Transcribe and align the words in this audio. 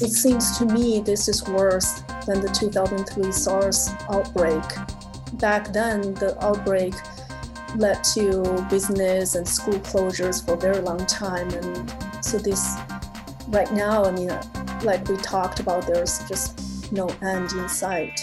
It 0.00 0.12
seems 0.12 0.56
to 0.58 0.64
me 0.64 1.00
this 1.00 1.26
is 1.26 1.44
worse 1.48 2.02
than 2.24 2.40
the 2.40 2.48
2003 2.56 3.32
SARS 3.32 3.90
outbreak. 4.08 4.62
Back 5.40 5.72
then, 5.72 6.14
the 6.14 6.36
outbreak 6.40 6.94
led 7.74 8.04
to 8.14 8.64
business 8.70 9.34
and 9.34 9.46
school 9.46 9.80
closures 9.80 10.44
for 10.44 10.54
a 10.54 10.56
very 10.56 10.80
long 10.82 11.04
time. 11.06 11.48
And 11.50 11.92
so, 12.24 12.38
this 12.38 12.76
right 13.48 13.72
now, 13.72 14.04
I 14.04 14.12
mean, 14.12 14.30
like 14.84 15.08
we 15.08 15.16
talked 15.16 15.58
about, 15.58 15.84
there's 15.88 16.20
just 16.28 16.92
no 16.92 17.08
end 17.20 17.50
in 17.50 17.68
sight. 17.68 18.20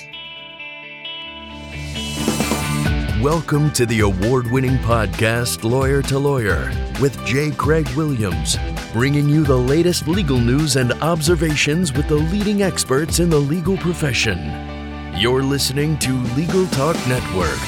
Welcome 3.21 3.71
to 3.71 3.85
the 3.85 3.99
award 3.99 4.49
winning 4.49 4.77
podcast, 4.77 5.69
Lawyer 5.69 6.01
to 6.03 6.19
Lawyer, 6.19 6.71
with 7.01 7.17
J. 7.25 7.51
Craig 7.51 7.89
Williams, 7.97 8.55
bringing 8.95 9.27
you 9.27 9.43
the 9.43 9.53
latest 9.53 10.07
legal 10.07 10.39
news 10.39 10.77
and 10.77 10.93
observations 11.03 11.91
with 11.91 12.07
the 12.07 12.15
leading 12.15 12.61
experts 12.61 13.19
in 13.19 13.29
the 13.29 13.37
legal 13.37 13.75
profession. 13.75 14.39
You're 15.17 15.43
listening 15.43 15.99
to 15.99 16.13
Legal 16.33 16.65
Talk 16.67 16.95
Network. 17.05 17.59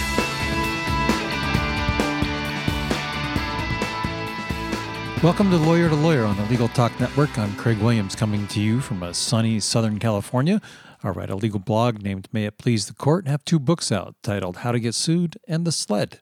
Welcome 5.22 5.50
to 5.50 5.58
Lawyer 5.58 5.90
to 5.90 5.96
Lawyer 5.96 6.24
on 6.24 6.38
the 6.38 6.46
Legal 6.46 6.70
Talk 6.70 6.98
Network. 6.98 7.38
I'm 7.38 7.54
Craig 7.58 7.80
Williams 7.80 8.16
coming 8.16 8.48
to 8.48 8.62
you 8.62 8.80
from 8.80 9.04
a 9.04 9.14
sunny 9.14 9.60
Southern 9.60 10.00
California. 10.00 10.62
I 11.04 11.10
write 11.10 11.30
a 11.30 11.36
legal 11.36 11.60
blog 11.60 12.02
named 12.02 12.30
May 12.32 12.46
It 12.46 12.58
Please 12.58 12.86
the 12.86 12.94
Court 12.94 13.26
and 13.26 13.32
have 13.32 13.44
two 13.44 13.60
books 13.60 13.92
out 13.92 14.16
titled 14.24 14.60
How 14.60 14.72
to 14.72 14.80
Get 14.80 14.96
Sued 14.96 15.36
and 15.46 15.68
The 15.68 15.74
Sled. 15.74 16.22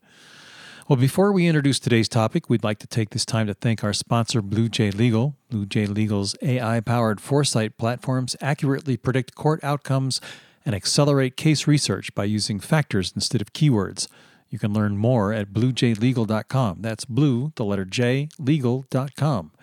Well, 0.87 0.97
before 0.97 1.31
we 1.31 1.47
introduce 1.47 1.79
today's 1.79 2.07
topic, 2.07 2.47
we'd 2.47 2.63
like 2.63 2.77
to 2.77 2.85
take 2.85 3.09
this 3.09 3.25
time 3.25 3.47
to 3.47 3.55
thank 3.55 3.83
our 3.83 3.91
sponsor, 3.91 4.39
Blue 4.43 4.69
J 4.69 4.91
Legal. 4.91 5.35
Blue 5.49 5.65
J 5.65 5.87
Legal's 5.87 6.35
AI 6.43 6.79
powered 6.79 7.19
foresight 7.19 7.79
platforms 7.79 8.35
accurately 8.39 8.95
predict 8.95 9.33
court 9.33 9.63
outcomes 9.63 10.21
and 10.63 10.75
accelerate 10.75 11.37
case 11.37 11.65
research 11.65 12.13
by 12.13 12.25
using 12.25 12.59
factors 12.59 13.11
instead 13.15 13.41
of 13.41 13.51
keywords. 13.51 14.07
You 14.51 14.59
can 14.59 14.73
learn 14.73 14.95
more 14.95 15.33
at 15.33 15.53
bluejlegal.com. 15.53 16.83
That's 16.83 17.05
blue, 17.05 17.51
the 17.55 17.65
letter 17.65 17.85
J, 17.85 18.29
legal.com. 18.37 19.53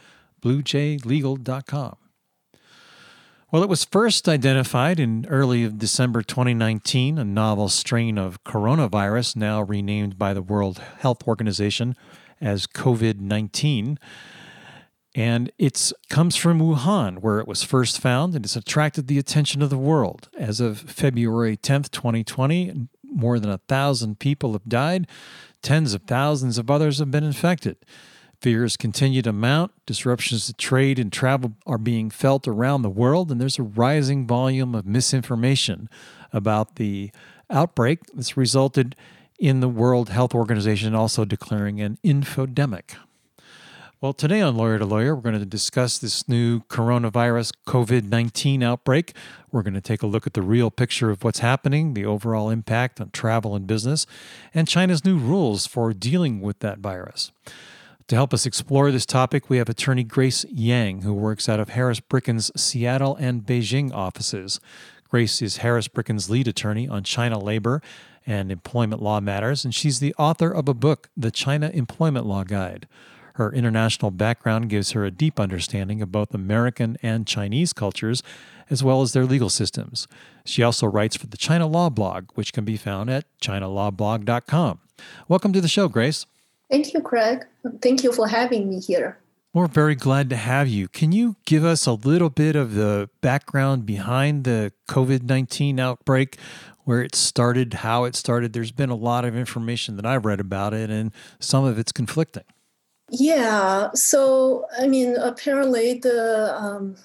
bluejlegal.com. 0.43 1.97
Well, 3.53 3.63
it 3.63 3.69
was 3.69 3.85
first 3.85 4.31
identified 4.31 4.99
in 4.99 5.27
early 5.29 5.69
December 5.69 6.23
2019, 6.23 7.19
a 7.19 7.25
novel 7.25 7.69
strain 7.69 8.17
of 8.17 8.43
coronavirus, 8.45 9.37
now 9.37 9.61
renamed 9.61 10.19
by 10.19 10.33
the 10.33 10.41
World 10.41 10.79
Health 11.01 11.29
Organization 11.29 11.95
as 12.41 12.67
COVID 12.67 13.21
19. 13.21 13.99
And 15.15 15.53
it 15.59 15.93
comes 16.09 16.35
from 16.35 16.61
Wuhan, 16.61 17.19
where 17.19 17.41
it 17.41 17.47
was 17.47 17.63
first 17.63 18.01
found, 18.01 18.35
and 18.35 18.47
it's 18.47 18.57
attracted 18.57 19.07
the 19.07 19.19
attention 19.19 19.61
of 19.61 19.69
the 19.69 19.77
world. 19.77 20.31
As 20.39 20.59
of 20.59 20.79
February 20.79 21.59
10th, 21.59 21.91
2020, 21.91 22.89
more 23.05 23.39
than 23.39 23.51
a 23.51 23.61
thousand 23.69 24.19
people 24.19 24.53
have 24.53 24.67
died. 24.67 25.07
Tens 25.61 25.93
of 25.93 26.05
thousands 26.05 26.57
of 26.57 26.71
others 26.71 27.01
have 27.01 27.11
been 27.11 27.23
infected. 27.23 27.77
Fears 28.43 28.77
continue 28.77 29.23
to 29.23 29.33
mount. 29.33 29.71
Disruptions 29.87 30.47
to 30.47 30.53
trade 30.53 30.99
and 30.99 31.13
travel 31.13 31.53
are 31.65 31.79
being 31.79 32.11
felt 32.11 32.49
around 32.49 32.83
the 32.83 32.91
world, 32.91 33.31
and 33.31 33.41
there's 33.41 33.57
a 33.57 33.63
rising 33.63 34.27
volume 34.27 34.75
of 34.75 34.85
misinformation 34.85 35.89
about 36.33 36.75
the 36.75 37.13
outbreak 37.49 38.01
that's 38.13 38.37
resulted 38.37 38.97
in 39.39 39.61
the 39.61 39.69
World 39.69 40.09
Health 40.09 40.35
Organization 40.35 40.93
also 40.93 41.25
declaring 41.25 41.81
an 41.81 41.99
infodemic. 42.05 42.97
Well, 44.01 44.13
today 44.13 44.41
on 44.41 44.57
Lawyer 44.57 44.81
to 44.81 44.87
Lawyer, 44.87 45.15
we're 45.15 45.23
going 45.23 45.39
to 45.39 45.47
discuss 45.47 45.99
this 45.99 46.29
new 46.29 46.63
coronavirus 46.63 47.53
COVID 47.69 48.09
19 48.09 48.61
outbreak. 48.65 49.15
We're 49.53 49.63
going 49.63 49.75
to 49.75 49.81
take 49.81 50.03
a 50.03 50.09
look 50.09 50.27
at 50.27 50.35
the 50.35 50.43
real 50.43 50.73
picture 50.73 51.11
of 51.11 51.23
what's 51.23 51.39
happening, 51.39 51.95
the 51.95 52.07
overall 52.07 52.51
impact 52.51 53.01
on 53.01 53.11
travel 53.11 53.55
and 53.55 53.69
business, 53.69 54.05
and 54.53 54.67
China's 54.67 55.05
new 55.05 55.17
rules 55.17 55.69
for 55.69 55.93
dealing 55.93 56.41
with 56.41 56.59
that 56.59 56.81
virus. 56.81 57.31
To 58.13 58.17
help 58.17 58.35
us 58.35 58.45
explore 58.45 58.91
this 58.91 59.07
topic, 59.07 59.49
we 59.49 59.57
have 59.57 59.71
attorney 59.71 60.05
Grace 60.05 60.45
Yang, 60.51 61.01
who 61.01 61.15
works 61.15 61.49
out 61.49 61.59
of 61.59 61.71
Harris 61.71 61.99
Bricken's 61.99 62.51
Seattle 62.55 63.17
and 63.17 63.41
Beijing 63.41 63.91
offices. 63.91 64.61
Grace 65.09 65.41
is 65.41 65.57
Harris 65.57 65.89
Bricken's 65.89 66.29
lead 66.29 66.47
attorney 66.47 66.87
on 66.87 67.05
China 67.05 67.39
labor 67.39 67.81
and 68.27 68.53
employment 68.53 69.01
law 69.01 69.19
matters, 69.19 69.65
and 69.65 69.75
she's 69.75 69.99
the 69.99 70.15
author 70.19 70.51
of 70.51 70.69
a 70.69 70.75
book, 70.75 71.09
The 71.17 71.31
China 71.31 71.71
Employment 71.73 72.27
Law 72.27 72.45
Guide. 72.45 72.87
Her 73.37 73.51
international 73.51 74.11
background 74.11 74.69
gives 74.69 74.91
her 74.91 75.07
a 75.07 75.11
deep 75.11 75.41
understanding 75.41 76.03
of 76.03 76.13
both 76.13 76.35
American 76.35 76.99
and 77.03 77.27
Chinese 77.27 77.73
cultures, 77.73 78.23
as 78.69 78.85
well 78.85 79.01
as 79.01 79.15
their 79.15 79.25
legal 79.25 79.49
systems. 79.49 80.07
She 80.45 80.63
also 80.63 80.87
writes 80.87 81.17
for 81.17 81.29
the 81.29 81.39
China 81.39 81.67
Law 81.67 81.89
Blog, 81.89 82.27
which 82.35 82.53
can 82.53 82.67
be 82.67 82.77
found 82.77 83.09
at 83.09 83.25
chinalawblog.com. 83.41 84.81
Welcome 85.29 85.55
to 85.55 85.63
the 85.63 85.67
show, 85.67 85.89
Grace. 85.89 86.27
Thank 86.73 86.95
you, 86.95 87.03
Craig. 87.03 87.45
Thank 87.83 88.03
you 88.03 88.13
for 88.13 88.27
having 88.27 88.71
me 88.71 88.81
here. 88.81 89.19
We're 89.53 89.67
very 89.67 89.95
glad 89.95 90.31
to 90.31 90.37
have 90.37 90.69
you. 90.69 90.89
Can 90.89 91.13
you 91.13 91.37
give 91.45 91.67
us 91.67 91.85
a 91.85 91.93
little 91.93 92.31
bit 92.31 92.57
of 92.57 92.73
the 92.73 93.11
background 93.21 93.85
behind 93.85 94.45
the 94.45 94.73
COVID 94.89 95.25
19 95.25 95.79
outbreak, 95.79 96.39
where 96.85 97.03
it 97.03 97.15
started, 97.15 97.75
how 97.75 98.05
it 98.05 98.17
started? 98.17 98.55
There's 98.55 98.73
been 98.73 98.89
a 98.89 98.95
lot 98.95 99.27
of 99.27 99.37
information 99.37 99.97
that 99.97 100.07
I've 100.07 100.25
read 100.25 100.41
about 100.41 100.73
it, 100.73 100.89
and 100.89 101.13
some 101.41 101.65
of 101.65 101.79
it's 101.79 101.93
conflicting. 101.93 102.45
Yeah. 103.11 103.91
So, 103.93 104.65
I 104.79 104.87
mean, 104.87 105.17
apparently 105.17 105.99
the 105.99 106.57
um, 106.59 106.97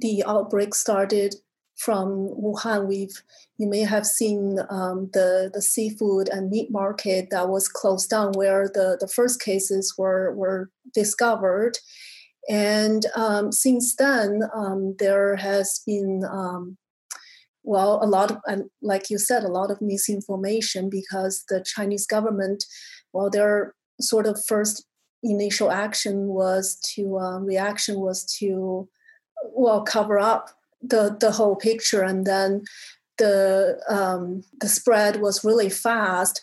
the 0.00 0.24
outbreak 0.26 0.74
started 0.74 1.34
from 1.76 2.30
Wuhan. 2.30 2.86
We've 2.86 3.22
you 3.60 3.68
may 3.68 3.80
have 3.80 4.06
seen 4.06 4.58
um, 4.70 5.10
the 5.12 5.50
the 5.52 5.60
seafood 5.60 6.30
and 6.30 6.48
meat 6.48 6.70
market 6.70 7.28
that 7.30 7.50
was 7.50 7.68
closed 7.68 8.08
down, 8.08 8.32
where 8.32 8.70
the 8.72 8.96
the 8.98 9.06
first 9.06 9.38
cases 9.42 9.94
were 9.98 10.34
were 10.34 10.70
discovered. 10.94 11.76
And 12.48 13.04
um, 13.14 13.52
since 13.52 13.94
then, 13.96 14.44
um, 14.54 14.96
there 14.98 15.36
has 15.36 15.82
been 15.86 16.22
um, 16.24 16.78
well 17.62 18.00
a 18.02 18.06
lot 18.06 18.30
of 18.30 18.38
like 18.80 19.10
you 19.10 19.18
said 19.18 19.44
a 19.44 19.48
lot 19.58 19.70
of 19.70 19.82
misinformation 19.82 20.88
because 20.88 21.44
the 21.50 21.62
chinese 21.62 22.06
government 22.06 22.64
well 23.12 23.28
their 23.28 23.74
sort 24.00 24.26
of 24.26 24.42
first 24.46 24.86
initial 25.22 25.70
action 25.70 26.28
was 26.28 26.76
to 26.94 27.18
uh, 27.18 27.38
reaction 27.38 28.00
was 28.00 28.24
to 28.38 28.88
well 29.54 29.82
cover 29.82 30.18
up 30.18 30.50
the 30.82 31.14
the 31.20 31.32
whole 31.32 31.56
picture 31.56 32.02
and 32.02 32.26
then 32.26 32.62
the 33.20 33.78
um, 33.88 34.42
the 34.60 34.68
spread 34.68 35.20
was 35.20 35.44
really 35.44 35.70
fast 35.70 36.40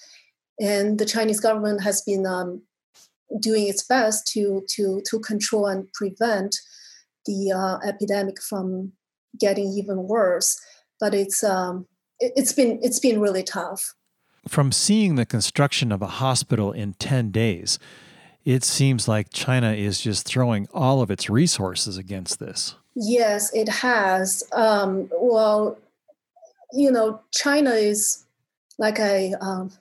and 0.60 1.00
the 1.00 1.06
chinese 1.06 1.40
government 1.40 1.84
has 1.84 2.02
been 2.04 2.26
um, 2.26 2.62
doing 3.40 3.68
its 3.68 3.84
best 3.84 4.28
to 4.28 4.64
to 4.70 5.02
to 5.10 5.20
control 5.20 5.66
and 5.66 5.92
prevent 5.94 6.56
the 7.26 7.52
uh, 7.52 7.78
epidemic 7.86 8.42
from 8.42 8.94
getting 9.40 9.68
even 9.74 10.08
worse 10.08 10.58
but 11.00 11.14
it's 11.14 11.44
um, 11.44 11.86
it, 12.20 12.32
it's 12.36 12.54
been 12.54 12.80
it's 12.82 13.00
been 13.00 13.20
really 13.20 13.44
tough 13.44 13.94
from 14.48 14.72
seeing 14.72 15.16
the 15.16 15.26
construction 15.26 15.92
of 15.92 16.02
a 16.02 16.08
hospital 16.08 16.72
in 16.72 16.94
10 16.94 17.32
days 17.32 17.80
it 18.46 18.64
seems 18.64 19.09
like 19.09 19.28
China 19.34 19.74
is 19.74 20.00
just 20.00 20.26
throwing 20.26 20.70
all 20.74 21.02
of 21.02 21.12
its 21.12 21.30
resources 21.30 21.98
against 21.98 22.40
this. 22.40 22.76
Yes, 22.96 23.54
it 23.54 23.68
has. 23.68 24.42
Um, 24.54 25.09
well, 25.12 25.78
you 26.73 26.91
know, 26.91 27.22
China 27.31 27.72
is 27.72 28.25
like 28.78 29.00
I 29.00 29.33
um, 29.41 29.72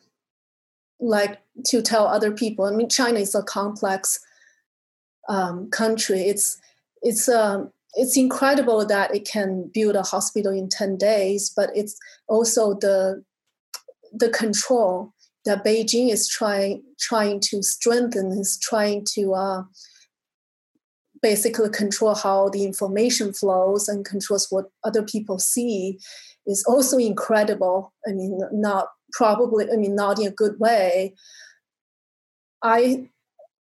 like 1.00 1.40
to 1.66 1.82
tell 1.82 2.06
other 2.06 2.32
people. 2.32 2.64
I 2.64 2.70
mean, 2.70 2.88
China 2.88 3.18
is 3.18 3.34
a 3.34 3.42
complex 3.42 4.20
um, 5.28 5.70
country. 5.70 6.20
It's 6.20 6.58
it's 7.02 7.28
um, 7.28 7.72
it's 7.94 8.16
incredible 8.16 8.84
that 8.86 9.14
it 9.14 9.26
can 9.26 9.70
build 9.72 9.96
a 9.96 10.02
hospital 10.02 10.52
in 10.52 10.68
ten 10.68 10.96
days, 10.96 11.50
but 11.54 11.70
it's 11.74 11.98
also 12.28 12.74
the 12.74 13.24
the 14.12 14.30
control 14.30 15.12
that 15.44 15.64
Beijing 15.64 16.10
is 16.10 16.28
trying 16.28 16.82
trying 17.00 17.40
to 17.40 17.62
strengthen, 17.62 18.32
is 18.32 18.58
trying 18.58 19.04
to 19.14 19.34
uh, 19.34 19.62
basically 21.26 21.68
control 21.70 22.14
how 22.14 22.48
the 22.50 22.62
information 22.64 23.32
flows 23.32 23.88
and 23.88 24.04
controls 24.04 24.46
what 24.48 24.66
other 24.84 25.02
people 25.02 25.40
see, 25.40 25.98
is 26.46 26.64
also 26.68 26.98
incredible. 26.98 27.92
I 28.06 28.12
mean, 28.12 28.38
not 28.52 28.86
probably, 29.12 29.64
I 29.72 29.76
mean, 29.76 29.96
not 29.96 30.20
in 30.20 30.28
a 30.28 30.30
good 30.42 30.60
way. 30.60 31.14
I 32.62 33.08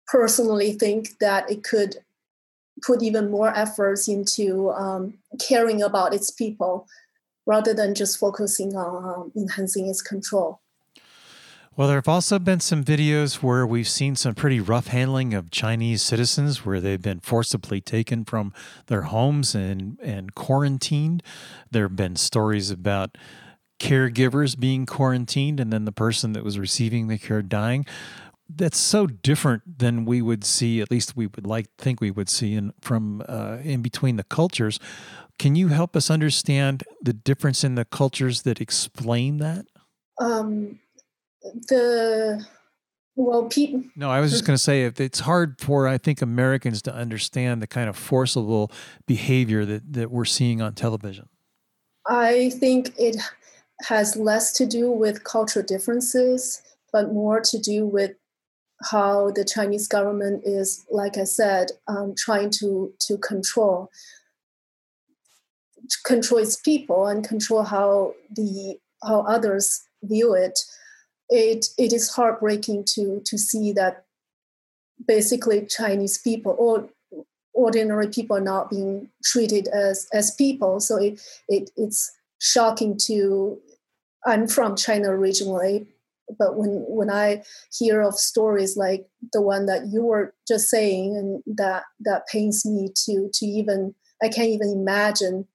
personally 0.09 0.73
think 0.73 1.19
that 1.21 1.49
it 1.49 1.62
could 1.62 1.99
put 2.85 3.05
even 3.05 3.31
more 3.31 3.56
efforts 3.56 4.09
into 4.09 4.71
um, 4.73 5.15
caring 5.41 5.81
about 5.81 6.12
its 6.12 6.33
people 6.33 6.89
rather 7.47 7.73
than 7.73 7.95
just 7.95 8.19
focusing 8.19 8.75
on 8.75 8.91
um, 9.11 9.33
enhancing 9.37 9.87
its 9.87 10.03
control. 10.03 10.61
Well, 11.76 11.88
there 11.88 11.97
have 11.97 12.06
also 12.06 12.38
been 12.38 12.61
some 12.61 12.85
videos 12.85 13.43
where 13.43 13.67
we've 13.67 13.88
seen 13.88 14.15
some 14.15 14.37
pretty 14.37 14.61
rough 14.61 14.87
handling 14.87 15.35
of 15.35 15.50
Chinese 15.50 16.03
citizens 16.03 16.65
where 16.65 16.81
they've 16.81 17.03
been 17.03 17.19
forcibly 17.19 17.81
taken 17.81 18.25
from 18.25 18.53
their 18.87 19.03
homes 19.03 19.56
and, 19.56 19.99
and 20.00 20.37
quarantined. 20.37 21.21
There 21.73 21.82
have 21.88 21.97
been 21.97 22.15
stories 22.15 22.71
about 22.71 23.19
caregivers 23.81 24.56
being 24.56 24.87
quarantined 24.87 25.59
and 25.59 25.73
then 25.73 25.85
the 25.85 25.91
person 25.91 26.32
that 26.35 26.44
was 26.44 26.61
receiving 26.61 27.09
the 27.09 27.19
care 27.19 27.43
dying. 27.43 27.87
That's 28.49 28.79
so 28.79 29.09
different 29.09 29.81
than 29.81 30.05
we 30.05 30.23
would 30.23 30.44
see, 30.44 30.81
at 30.81 30.93
least 30.93 31.17
we 31.17 31.27
would 31.27 31.47
like 31.47 31.67
think 31.77 32.00
we 32.00 32.12
would 32.12 32.29
see 32.29 32.55
in 32.55 32.73
from 32.81 33.20
uh, 33.29 33.59
in 33.65 33.82
between 33.82 34.15
the 34.15 34.23
cultures. 34.23 34.79
Can 35.41 35.56
you 35.56 35.69
help 35.69 35.97
us 35.97 36.09
understand 36.09 36.85
the 37.03 37.12
difference 37.12 37.65
in 37.65 37.75
the 37.75 37.85
cultures 37.85 38.43
that 38.43 38.61
explain 38.61 39.38
that? 39.38 39.67
Um, 40.20 40.79
the 41.69 42.44
well, 43.17 43.44
people. 43.44 43.85
No, 43.94 44.11
I 44.11 44.20
was 44.20 44.32
just 44.32 44.44
going 44.44 44.56
to 44.56 44.62
say 44.62 44.85
if 44.85 45.00
it's 45.00 45.20
hard 45.20 45.61
for 45.61 45.87
I 45.87 45.99
think 45.99 46.20
Americans 46.20 46.82
to 46.82 46.94
understand 46.94 47.62
the 47.62 47.67
kind 47.67 47.88
of 47.88 47.96
forcible 47.96 48.73
behavior 49.06 49.64
that 49.64 49.93
that 49.93 50.11
we're 50.11 50.25
seeing 50.25 50.61
on 50.61 50.75
television. 50.75 51.29
I 52.08 52.50
think 52.50 52.93
it 52.99 53.17
has 53.88 54.17
less 54.17 54.52
to 54.55 54.67
do 54.67 54.91
with 54.91 55.25
cultural 55.25 55.64
differences, 55.64 56.62
but 56.93 57.12
more 57.12 57.41
to 57.41 57.58
do 57.58 57.87
with 57.87 58.12
how 58.91 59.31
the 59.31 59.44
Chinese 59.44 59.88
government 59.88 60.43
is, 60.44 60.85
like 60.91 61.17
I 61.17 61.25
said, 61.25 61.70
um, 61.87 62.14
trying 62.17 62.50
to 62.58 62.93
to 63.02 63.17
control 63.19 63.91
control 66.05 66.41
its 66.41 66.56
people 66.56 67.06
and 67.06 67.26
control 67.26 67.62
how 67.62 68.14
the 68.35 68.79
how 69.02 69.20
others 69.20 69.87
view 70.02 70.35
it 70.35 70.58
it 71.29 71.67
it 71.79 71.93
is 71.93 72.11
heartbreaking 72.11 72.85
to 72.85 73.21
to 73.25 73.38
see 73.38 73.73
that 73.73 74.05
basically 75.06 75.67
Chinese 75.67 76.19
people 76.19 76.55
or 76.59 76.88
ordinary 77.53 78.09
people 78.09 78.37
are 78.37 78.41
not 78.41 78.71
being 78.71 79.09
treated 79.25 79.69
as 79.69 80.06
as 80.12 80.35
people. 80.35 80.81
So 80.81 80.97
it, 80.97 81.21
it 81.49 81.71
it's 81.76 82.12
shocking 82.41 82.99
to 83.06 83.59
I'm 84.26 84.49
from 84.49 84.76
China 84.76 85.11
originally, 85.11 85.87
but 86.38 86.56
when 86.56 86.85
when 86.88 87.11
I 87.11 87.43
hear 87.73 88.03
of 88.03 88.15
stories 88.15 88.77
like 88.77 89.06
the 89.32 89.43
one 89.43 89.67
that 89.67 89.87
you 89.87 90.03
were 90.03 90.35
just 90.47 90.69
saying, 90.69 91.17
and 91.17 91.56
that 91.59 91.85
that 92.00 92.27
pains 92.31 92.65
me 92.67 92.91
to 93.06 93.31
to 93.32 93.47
even 93.47 93.94
I 94.23 94.29
can't 94.29 94.49
even 94.49 94.70
imagine 94.70 95.47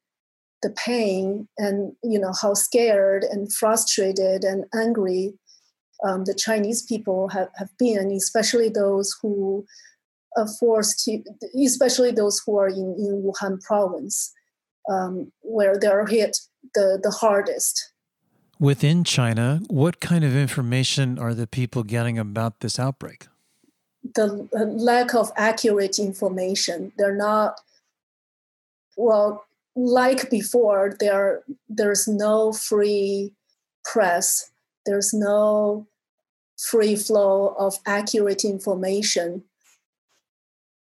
the 0.61 0.69
pain 0.71 1.47
and 1.57 1.93
you 2.03 2.19
know 2.19 2.33
how 2.41 2.53
scared 2.53 3.23
and 3.23 3.51
frustrated 3.53 4.43
and 4.43 4.65
angry 4.75 5.33
um, 6.03 6.25
the 6.25 6.33
Chinese 6.33 6.81
people 6.81 7.29
have, 7.29 7.49
have 7.55 7.75
been, 7.77 8.11
especially 8.11 8.69
those 8.69 9.15
who 9.21 9.65
are 10.37 10.47
forced 10.47 11.03
to, 11.05 11.23
especially 11.63 12.11
those 12.11 12.41
who 12.45 12.57
are 12.57 12.69
in, 12.69 12.95
in 12.97 13.23
Wuhan 13.23 13.61
province, 13.61 14.33
um, 14.89 15.31
where 15.41 15.77
they're 15.77 16.05
hit 16.05 16.37
the, 16.73 16.99
the 17.01 17.11
hardest. 17.11 17.91
Within 18.59 19.03
China, 19.03 19.61
what 19.69 19.99
kind 19.99 20.23
of 20.23 20.35
information 20.35 21.17
are 21.17 21.33
the 21.33 21.47
people 21.47 21.83
getting 21.83 22.19
about 22.19 22.59
this 22.59 22.77
outbreak? 22.77 23.27
The 24.15 24.47
lack 24.53 25.13
of 25.13 25.31
accurate 25.35 25.99
information. 25.99 26.91
They're 26.97 27.15
not, 27.15 27.59
well, 28.97 29.45
like 29.75 30.29
before, 30.29 30.95
there, 30.99 31.41
there's 31.69 32.07
no 32.07 32.51
free 32.51 33.33
press 33.85 34.48
there's 34.89 35.13
no 35.13 35.85
free 36.57 36.95
flow 36.95 37.55
of 37.59 37.77
accurate 37.85 38.43
information. 38.43 39.43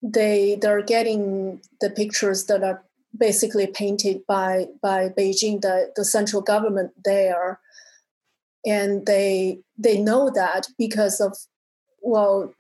They 0.02 0.58
they're 0.60 0.82
getting 0.82 1.62
the 1.80 1.92
pictures 1.92 2.46
that 2.46 2.64
are 2.64 2.84
basically 3.16 3.68
painted 3.68 4.26
by 4.26 4.70
by 4.82 5.10
Beijing, 5.10 5.62
the, 5.62 5.94
the 5.96 6.04
central 6.04 6.42
government 6.42 6.92
there. 7.06 7.60
And 8.66 9.06
they 9.06 9.60
they 9.78 10.00
know 10.00 10.32
that 10.32 10.68
because 10.80 11.22
of 11.22 11.38
well, 12.02 12.52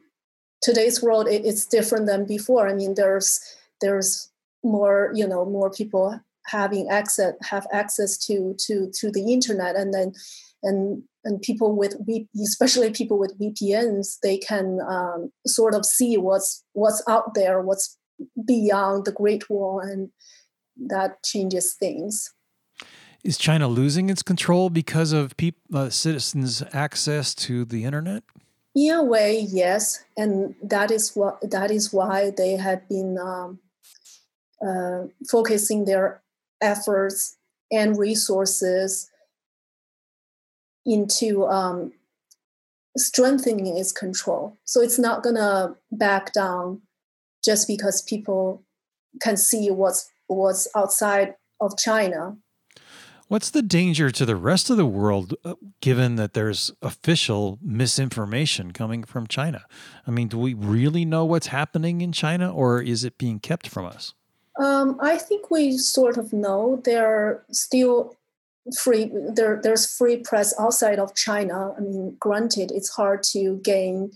today's 0.61 1.01
world 1.01 1.27
it, 1.27 1.45
it's 1.45 1.65
different 1.65 2.05
than 2.05 2.25
before. 2.25 2.69
I 2.69 2.75
mean, 2.75 2.93
there's 2.93 3.41
there's 3.81 4.29
more 4.63 5.11
you 5.15 5.27
know 5.27 5.45
more 5.45 5.71
people 5.71 6.21
having 6.45 6.89
access 6.89 7.33
have 7.41 7.65
access 7.71 8.17
to 8.27 8.55
to 8.59 8.91
to 8.99 9.09
the 9.09 9.33
internet, 9.33 9.75
and 9.75 9.91
then 9.91 10.13
and 10.63 11.03
and 11.25 11.41
people 11.41 11.75
with 11.75 11.95
especially 12.41 12.91
people 12.91 13.17
with 13.17 13.39
VPNs, 13.39 14.17
they 14.21 14.37
can 14.37 14.79
um, 14.87 15.31
sort 15.45 15.73
of 15.73 15.85
see 15.85 16.17
what's 16.17 16.63
what's 16.73 17.03
out 17.07 17.33
there, 17.33 17.61
what's 17.61 17.97
beyond 18.45 19.05
the 19.05 19.11
Great 19.11 19.49
Wall, 19.49 19.79
and 19.79 20.09
that 20.77 21.23
changes 21.23 21.75
things. 21.75 22.33
Is 23.23 23.37
China 23.37 23.67
losing 23.69 24.09
its 24.09 24.21
control 24.21 24.69
because 24.69 25.13
of 25.13 25.37
people, 25.37 25.61
uh, 25.73 25.89
citizens' 25.89 26.61
access 26.73 27.33
to 27.35 27.63
the 27.63 27.85
internet? 27.85 28.23
In 28.75 28.93
a 28.93 29.03
way, 29.03 29.47
yes, 29.49 30.03
and 30.17 30.55
that 30.61 30.91
is 30.91 31.15
what 31.15 31.39
that 31.49 31.71
is 31.71 31.93
why 31.93 32.31
they 32.35 32.57
have 32.57 32.87
been 32.89 33.17
um, 33.17 33.59
uh, 34.65 35.07
focusing 35.29 35.85
their 35.85 36.21
efforts 36.59 37.37
and 37.71 37.97
resources 37.97 39.09
into 40.85 41.45
um, 41.47 41.93
strengthening 42.97 43.77
its 43.77 43.91
control. 43.91 44.57
So 44.65 44.81
it's 44.81 44.99
not 44.99 45.23
going 45.23 45.35
to 45.35 45.75
back 45.91 46.33
down 46.33 46.81
just 47.43 47.67
because 47.67 48.01
people 48.01 48.63
can 49.21 49.37
see 49.37 49.69
what's 49.69 50.09
what's 50.27 50.67
outside 50.75 51.35
of 51.59 51.77
China. 51.77 52.37
What's 53.27 53.49
the 53.49 53.61
danger 53.61 54.11
to 54.11 54.25
the 54.25 54.35
rest 54.35 54.69
of 54.69 54.77
the 54.77 54.85
world, 54.85 55.33
uh, 55.43 55.55
given 55.81 56.17
that 56.17 56.33
there's 56.33 56.71
official 56.81 57.57
misinformation 57.61 58.73
coming 58.73 59.03
from 59.03 59.27
China? 59.27 59.65
I 60.05 60.11
mean, 60.11 60.27
do 60.27 60.37
we 60.37 60.53
really 60.53 61.05
know 61.05 61.25
what's 61.25 61.47
happening 61.47 62.01
in 62.01 62.11
China, 62.11 62.53
or 62.53 62.81
is 62.81 63.03
it 63.03 63.17
being 63.17 63.39
kept 63.39 63.67
from 63.67 63.85
us? 63.85 64.13
Um, 64.59 64.99
I 65.01 65.17
think 65.17 65.49
we 65.49 65.77
sort 65.77 66.17
of 66.17 66.31
know. 66.31 66.81
There 66.83 67.07
are 67.07 67.45
still 67.51 68.15
free 68.77 69.11
there 69.35 69.59
there's 69.61 69.85
free 69.97 70.17
press 70.17 70.53
outside 70.59 70.99
of 70.99 71.15
China. 71.15 71.73
I 71.77 71.81
mean, 71.81 72.15
granted, 72.19 72.71
it's 72.71 72.89
hard 72.89 73.23
to 73.33 73.59
gain 73.63 74.11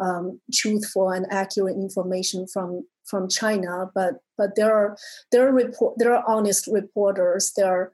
um, 0.00 0.40
truthful 0.52 1.10
and 1.10 1.26
accurate 1.30 1.76
information 1.76 2.46
from 2.46 2.86
from 3.04 3.28
China, 3.28 3.90
but 3.94 4.22
but 4.38 4.56
there 4.56 4.74
are 4.74 4.96
there 5.30 5.48
are 5.48 5.52
report 5.52 5.94
there 5.98 6.14
are 6.14 6.24
honest 6.26 6.66
reporters 6.66 7.52
there 7.56 7.92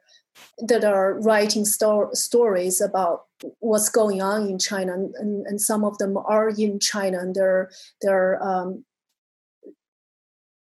that 0.59 0.85
are 0.85 1.19
writing 1.21 1.65
sto- 1.65 2.11
stories 2.13 2.81
about 2.81 3.25
what's 3.59 3.89
going 3.89 4.23
on 4.23 4.49
in 4.49 4.59
China, 4.59 4.95
and, 4.95 5.47
and 5.47 5.61
some 5.61 5.85
of 5.85 5.99
them 5.99 6.17
are 6.17 6.51
in 6.51 6.79
China, 6.79 7.19
and 7.19 7.35
they're 7.35 7.71
they're 8.03 8.43
um, 8.43 8.85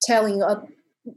telling 0.03 0.43
uh, 0.43 0.61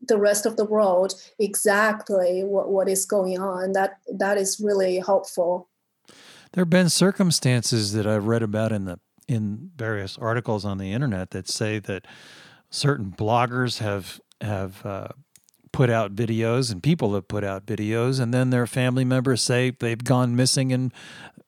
the 0.07 0.17
rest 0.17 0.45
of 0.45 0.57
the 0.57 0.65
world 0.65 1.13
exactly 1.39 2.43
what, 2.43 2.69
what 2.69 2.89
is 2.89 3.05
going 3.05 3.39
on. 3.39 3.73
That 3.73 3.99
that 4.17 4.37
is 4.37 4.59
really 4.59 4.99
helpful. 4.99 5.69
There 6.53 6.61
have 6.61 6.69
been 6.69 6.89
circumstances 6.89 7.93
that 7.93 8.07
I've 8.07 8.27
read 8.27 8.43
about 8.43 8.71
in 8.71 8.85
the 8.85 8.99
in 9.27 9.71
various 9.75 10.17
articles 10.17 10.65
on 10.65 10.77
the 10.77 10.91
internet 10.91 11.31
that 11.31 11.47
say 11.47 11.79
that 11.79 12.05
certain 12.69 13.11
bloggers 13.11 13.79
have 13.79 14.19
have 14.41 14.85
uh, 14.85 15.07
put 15.71 15.89
out 15.89 16.15
videos 16.15 16.71
and 16.71 16.81
people 16.81 17.13
have 17.13 17.27
put 17.27 17.43
out 17.43 17.65
videos 17.65 18.19
and 18.19 18.33
then 18.33 18.49
their 18.49 18.67
family 18.67 19.03
members 19.03 19.41
say 19.41 19.71
they've 19.71 20.03
gone 20.03 20.35
missing 20.35 20.71
and 20.71 20.93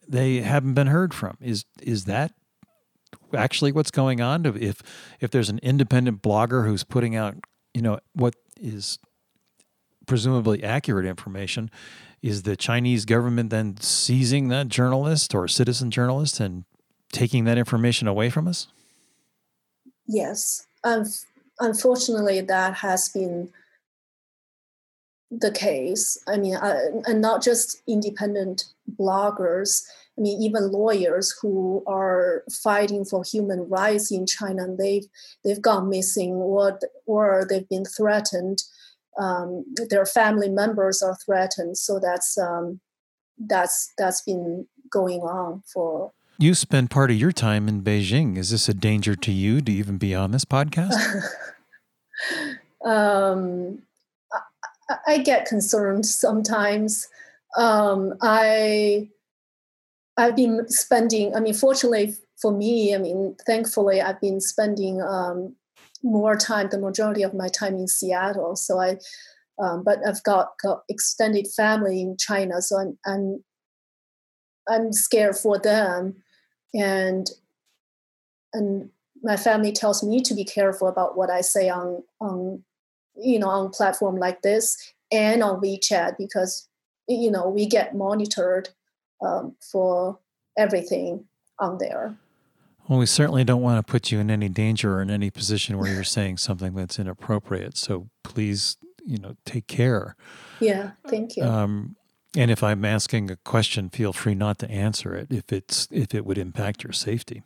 they 0.08 0.41
haven't 0.41 0.74
been 0.74 0.88
heard 0.88 1.13
from. 1.13 1.38
Is 1.41 1.65
is 1.82 2.06
that 2.06 2.34
actually 3.34 3.72
what's 3.72 3.91
going 3.91 4.22
on? 4.22 4.46
If 4.46 4.82
if 5.20 5.32
there's 5.32 5.50
an 5.50 5.60
independent 5.63 6.22
blogger 6.22 6.65
who's 6.65 6.84
putting 6.84 7.15
out 7.15 7.36
you 7.77 7.84
know, 7.84 8.00
what 8.13 8.34
is 8.60 8.98
presumably 10.07 10.63
accurate 10.63 11.05
information, 11.05 11.69
is 12.24 12.41
the 12.41 12.55
Chinese 12.55 13.05
government 13.05 13.51
then 13.51 13.77
seizing 13.77 14.48
that 14.48 14.67
journalist 14.67 15.36
or 15.36 15.48
citizen 15.48 15.91
journalist 15.91 16.39
and 16.39 16.65
taking 17.12 17.43
that 17.43 17.60
information 17.60 18.07
away 18.07 18.31
from 18.31 18.48
us? 18.48 18.67
Yes. 20.07 20.65
Um, 20.84 21.05
unfortunately, 21.60 22.41
that 22.41 22.74
has 22.77 23.10
been 23.10 23.50
the 25.29 25.51
case. 25.51 26.17
I 26.27 26.38
mean, 26.38 26.55
uh, 26.55 26.79
and 27.05 27.22
not 27.22 27.43
just 27.43 27.84
independent 27.88 28.65
bloggers. 29.00 29.84
I 30.17 30.21
mean, 30.21 30.41
even 30.41 30.71
lawyers 30.71 31.36
who 31.41 31.83
are 31.86 32.43
fighting 32.51 33.05
for 33.05 33.24
human 33.24 33.69
rights 33.69 34.12
in 34.12 34.25
China, 34.25 34.67
they've 34.77 35.05
they've 35.43 35.62
gone 35.62 35.89
missing, 35.89 36.33
or 36.33 36.79
or 37.05 37.45
they've 37.47 37.69
been 37.69 37.86
threatened. 37.86 38.63
Um, 39.19 39.65
their 39.89 40.05
family 40.05 40.50
members 40.50 41.01
are 41.01 41.15
threatened. 41.15 41.77
So 41.77 42.00
that's 42.00 42.38
um, 42.38 42.79
that's 43.38 43.93
that's 43.97 44.21
been 44.21 44.67
going 44.89 45.21
on 45.21 45.63
for 45.71 46.12
you 46.39 46.53
spend 46.53 46.91
part 46.91 47.09
of 47.09 47.17
your 47.17 47.31
time 47.31 47.67
in 47.67 47.81
Beijing. 47.81 48.38
Is 48.38 48.51
this 48.51 48.69
a 48.69 48.74
danger 48.74 49.15
to 49.15 49.31
you 49.31 49.59
to 49.62 49.71
even 49.71 49.97
be 49.97 50.13
on 50.13 50.31
this 50.31 50.45
podcast? 50.45 50.93
um, 52.86 53.81
I, 54.89 54.97
I, 55.07 55.17
get 55.17 55.47
concerned 55.47 56.05
sometimes. 56.05 57.07
Um, 57.57 58.13
I 58.21 59.09
I've 60.17 60.36
been 60.36 60.67
spending. 60.67 61.36
I 61.36 61.39
mean, 61.39 61.53
fortunately 61.53 62.15
for 62.41 62.51
me, 62.51 62.93
I 62.93 62.97
mean, 62.97 63.36
thankfully, 63.45 64.01
I've 64.01 64.21
been 64.21 64.41
spending 64.41 65.01
um, 65.01 65.55
more 66.03 66.36
time, 66.36 66.69
the 66.69 66.79
majority 66.79 67.24
of 67.24 67.33
my 67.33 67.47
time 67.47 67.75
in 67.75 67.88
Seattle. 67.88 68.55
So 68.55 68.79
I, 68.79 68.97
um, 69.59 69.83
but 69.83 70.00
I've 70.07 70.24
got, 70.24 70.50
got 70.62 70.83
extended 70.89 71.47
family 71.47 72.01
in 72.01 72.17
China, 72.17 72.62
so 72.62 72.77
I'm 72.77 72.97
I'm 73.05 73.43
I'm 74.69 74.93
scared 74.93 75.38
for 75.38 75.57
them, 75.57 76.15
and 76.74 77.27
and 78.53 78.89
my 79.24 79.38
family 79.38 79.71
tells 79.71 80.03
me 80.03 80.21
to 80.21 80.36
be 80.36 80.43
careful 80.43 80.88
about 80.88 81.17
what 81.17 81.29
I 81.29 81.41
say 81.41 81.69
on 81.69 82.03
on 82.21 82.63
you 83.15 83.39
know 83.39 83.50
on 83.50 83.71
platform 83.71 84.17
like 84.17 84.43
this 84.43 84.93
and 85.12 85.41
on 85.41 85.59
WeChat 85.59 86.17
because 86.19 86.67
you 87.07 87.31
know 87.31 87.50
we 87.50 87.65
get 87.65 87.95
monitored 87.95 88.69
um, 89.21 89.55
for 89.71 90.19
everything 90.57 91.25
on 91.59 91.77
there. 91.77 92.15
Well, 92.88 93.00
we 93.00 93.05
certainly 93.05 93.43
don't 93.43 93.62
want 93.62 93.86
to 93.86 93.91
put 93.91 94.12
you 94.12 94.19
in 94.19 94.31
any 94.31 94.47
danger 94.50 94.95
or 94.95 95.01
in 95.01 95.09
any 95.09 95.29
position 95.29 95.77
where 95.77 95.91
you're 95.91 96.03
saying 96.17 96.38
something 96.38 96.74
that's 96.74 97.00
inappropriate. 97.00 97.77
So 97.77 98.09
please, 98.24 98.77
you 99.05 99.17
know, 99.17 99.36
take 99.45 99.67
care. 99.67 100.15
Yeah, 100.59 100.91
thank 101.07 101.36
you. 101.36 101.43
Um, 101.43 101.95
and 102.36 102.51
if 102.51 102.63
I'm 102.63 102.86
asking 102.86 103.31
a 103.31 103.36
question, 103.38 103.89
feel 103.89 104.13
free 104.13 104.36
not 104.36 104.59
to 104.59 104.69
answer 104.69 105.15
it 105.15 105.31
if 105.31 105.51
it's 105.51 105.88
if 105.91 106.13
it 106.13 106.25
would 106.25 106.38
impact 106.38 106.83
your 106.83 106.93
safety. 106.93 107.41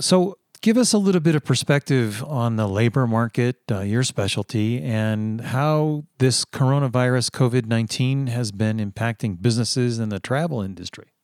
So, 0.00 0.38
give 0.64 0.76
us 0.76 0.92
a 0.92 0.98
little 0.98 1.20
bit 1.20 1.34
of 1.34 1.44
perspective 1.44 2.24
on 2.24 2.56
the 2.56 2.66
labor 2.66 3.06
market, 3.06 3.56
uh, 3.70 3.80
your 3.80 4.02
specialty, 4.02 4.82
and 4.82 5.40
how 5.40 6.04
this 6.18 6.44
coronavirus 6.44 7.30
COVID 7.30 7.66
19 7.66 8.28
has 8.28 8.50
been 8.50 8.78
impacting 8.78 9.40
businesses 9.40 9.98
in 9.98 10.08
the 10.08 10.18
travel 10.18 10.62
industry 10.62 11.14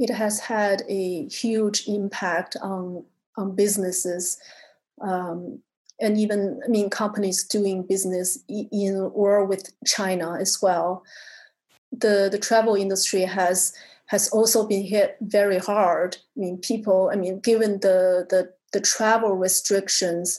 it 0.00 0.08
has 0.08 0.40
had 0.40 0.82
a 0.88 1.28
huge 1.28 1.86
impact 1.86 2.56
on 2.62 3.04
on 3.36 3.54
businesses 3.54 4.38
um, 5.02 5.60
and 6.00 6.16
even 6.18 6.60
I 6.64 6.68
mean 6.68 6.88
companies 6.88 7.44
doing 7.44 7.86
business 7.86 8.38
in 8.48 9.10
or 9.14 9.44
with 9.44 9.74
China 9.86 10.38
as 10.40 10.58
well. 10.62 11.04
The 11.92 12.28
the 12.32 12.38
travel 12.38 12.74
industry 12.74 13.22
has 13.22 13.74
has 14.06 14.30
also 14.30 14.66
been 14.66 14.84
hit 14.84 15.18
very 15.20 15.58
hard. 15.58 16.16
I 16.36 16.40
mean 16.40 16.58
people 16.58 17.10
I 17.12 17.16
mean 17.16 17.40
given 17.40 17.80
the 17.80 18.26
the, 18.30 18.52
the 18.72 18.80
travel 18.80 19.34
restrictions 19.34 20.38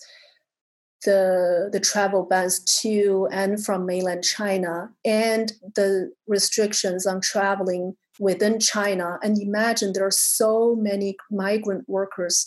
the 1.03 1.69
the 1.71 1.79
travel 1.79 2.23
bans 2.23 2.59
to 2.81 3.27
and 3.31 3.63
from 3.63 3.85
mainland 3.85 4.23
China 4.23 4.91
and 5.03 5.53
the 5.75 6.11
restrictions 6.27 7.07
on 7.07 7.21
traveling 7.21 7.95
within 8.19 8.59
China. 8.59 9.17
And 9.23 9.41
imagine 9.41 9.93
there 9.93 10.05
are 10.05 10.11
so 10.11 10.75
many 10.75 11.17
migrant 11.31 11.89
workers 11.89 12.45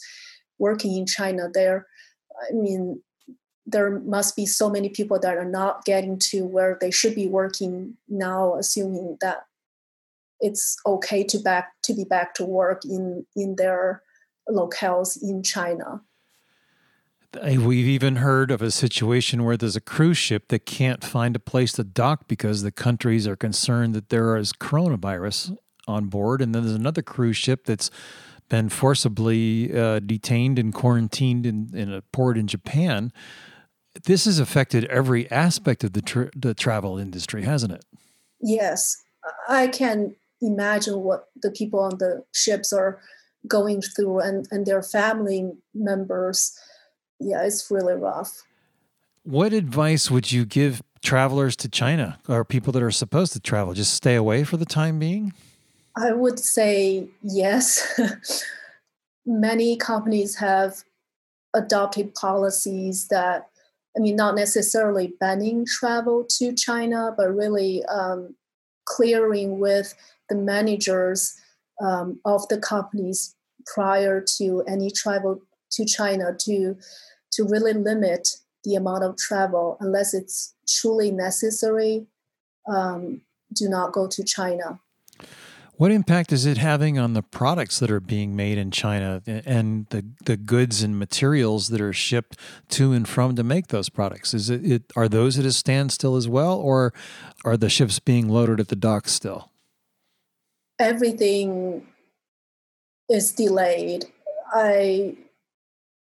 working 0.58 0.96
in 0.96 1.06
China 1.06 1.48
there. 1.52 1.86
I 2.48 2.54
mean, 2.54 3.02
there 3.66 3.98
must 4.00 4.36
be 4.36 4.46
so 4.46 4.70
many 4.70 4.88
people 4.88 5.18
that 5.18 5.36
are 5.36 5.44
not 5.44 5.84
getting 5.84 6.18
to 6.30 6.44
where 6.44 6.78
they 6.80 6.90
should 6.90 7.14
be 7.14 7.26
working 7.26 7.96
now, 8.08 8.54
assuming 8.54 9.18
that 9.20 9.46
it's 10.38 10.76
okay 10.86 11.24
to 11.24 11.38
back 11.38 11.72
to 11.82 11.92
be 11.92 12.04
back 12.04 12.34
to 12.34 12.44
work 12.44 12.84
in 12.84 13.26
in 13.34 13.56
their 13.56 14.03
locales 14.48 15.20
in 15.22 15.42
China. 15.42 16.02
We've 17.42 17.86
even 17.86 18.16
heard 18.16 18.50
of 18.50 18.62
a 18.62 18.70
situation 18.70 19.44
where 19.44 19.56
there's 19.56 19.74
a 19.74 19.80
cruise 19.80 20.18
ship 20.18 20.48
that 20.48 20.66
can't 20.66 21.02
find 21.02 21.34
a 21.34 21.40
place 21.40 21.72
to 21.72 21.84
dock 21.84 22.28
because 22.28 22.62
the 22.62 22.70
countries 22.70 23.26
are 23.26 23.34
concerned 23.34 23.94
that 23.94 24.08
there 24.10 24.36
is 24.36 24.52
coronavirus 24.52 25.56
on 25.88 26.06
board. 26.06 26.40
And 26.40 26.54
then 26.54 26.62
there's 26.62 26.76
another 26.76 27.02
cruise 27.02 27.36
ship 27.36 27.64
that's 27.64 27.90
been 28.48 28.68
forcibly 28.68 29.76
uh, 29.76 29.98
detained 30.00 30.58
and 30.58 30.72
quarantined 30.72 31.44
in, 31.44 31.70
in 31.74 31.92
a 31.92 32.02
port 32.02 32.38
in 32.38 32.46
Japan. 32.46 33.12
This 34.04 34.26
has 34.26 34.38
affected 34.38 34.84
every 34.84 35.30
aspect 35.30 35.82
of 35.82 35.92
the, 35.92 36.02
tra- 36.02 36.30
the 36.36 36.54
travel 36.54 36.98
industry, 36.98 37.42
hasn't 37.42 37.72
it? 37.72 37.84
Yes. 38.40 39.02
I 39.48 39.68
can 39.68 40.14
imagine 40.40 41.00
what 41.00 41.28
the 41.40 41.50
people 41.50 41.80
on 41.80 41.98
the 41.98 42.24
ships 42.32 42.72
are 42.72 43.00
going 43.46 43.82
through 43.82 44.20
and, 44.20 44.46
and 44.50 44.66
their 44.66 44.82
family 44.82 45.52
members 45.74 46.58
yeah, 47.20 47.42
it's 47.42 47.70
really 47.70 47.94
rough. 47.94 48.42
What 49.22 49.52
advice 49.52 50.10
would 50.10 50.30
you 50.30 50.44
give 50.44 50.82
travelers 51.02 51.56
to 51.56 51.68
China 51.68 52.18
or 52.28 52.44
people 52.44 52.72
that 52.72 52.82
are 52.82 52.90
supposed 52.90 53.32
to 53.32 53.40
travel? 53.40 53.74
Just 53.74 53.94
stay 53.94 54.14
away 54.14 54.44
for 54.44 54.56
the 54.56 54.66
time 54.66 54.98
being? 54.98 55.32
I 55.96 56.12
would 56.12 56.38
say 56.38 57.08
yes. 57.22 58.02
Many 59.26 59.76
companies 59.76 60.36
have 60.36 60.84
adopted 61.54 62.14
policies 62.14 63.08
that, 63.08 63.48
I 63.96 64.00
mean, 64.00 64.16
not 64.16 64.34
necessarily 64.34 65.14
banning 65.20 65.64
travel 65.64 66.26
to 66.38 66.52
China, 66.52 67.14
but 67.16 67.34
really 67.34 67.84
um, 67.84 68.34
clearing 68.84 69.60
with 69.60 69.94
the 70.28 70.34
managers 70.34 71.40
um, 71.82 72.20
of 72.24 72.46
the 72.48 72.58
companies 72.58 73.34
prior 73.66 74.24
to 74.38 74.62
any 74.68 74.90
travel 74.90 75.40
to 75.72 75.84
China 75.84 76.34
to 76.40 76.76
to 77.32 77.44
really 77.44 77.72
limit 77.72 78.28
the 78.62 78.74
amount 78.76 79.04
of 79.04 79.16
travel 79.16 79.76
unless 79.80 80.14
it's 80.14 80.54
truly 80.68 81.10
necessary. 81.10 82.06
Um, 82.68 83.22
do 83.52 83.68
not 83.68 83.92
go 83.92 84.06
to 84.06 84.24
China. 84.24 84.80
What 85.76 85.90
impact 85.90 86.32
is 86.32 86.46
it 86.46 86.56
having 86.56 86.98
on 87.00 87.14
the 87.14 87.22
products 87.22 87.80
that 87.80 87.90
are 87.90 88.00
being 88.00 88.36
made 88.36 88.58
in 88.58 88.70
China 88.70 89.20
and 89.26 89.86
the, 89.90 90.04
the 90.24 90.36
goods 90.36 90.84
and 90.84 90.96
materials 90.96 91.68
that 91.68 91.80
are 91.80 91.92
shipped 91.92 92.38
to 92.70 92.92
and 92.92 93.08
from 93.08 93.34
to 93.34 93.42
make 93.42 93.68
those 93.68 93.88
products? 93.88 94.34
Is 94.34 94.50
it, 94.50 94.64
it 94.64 94.82
are 94.94 95.08
those 95.08 95.36
at 95.36 95.44
a 95.44 95.52
standstill 95.52 96.14
as 96.14 96.28
well, 96.28 96.58
or 96.58 96.94
are 97.44 97.56
the 97.56 97.68
ships 97.68 97.98
being 97.98 98.28
loaded 98.28 98.60
at 98.60 98.68
the 98.68 98.76
docks 98.76 99.12
still? 99.12 99.50
Everything 100.78 101.86
is 103.08 103.32
delayed. 103.32 104.06
I 104.52 105.16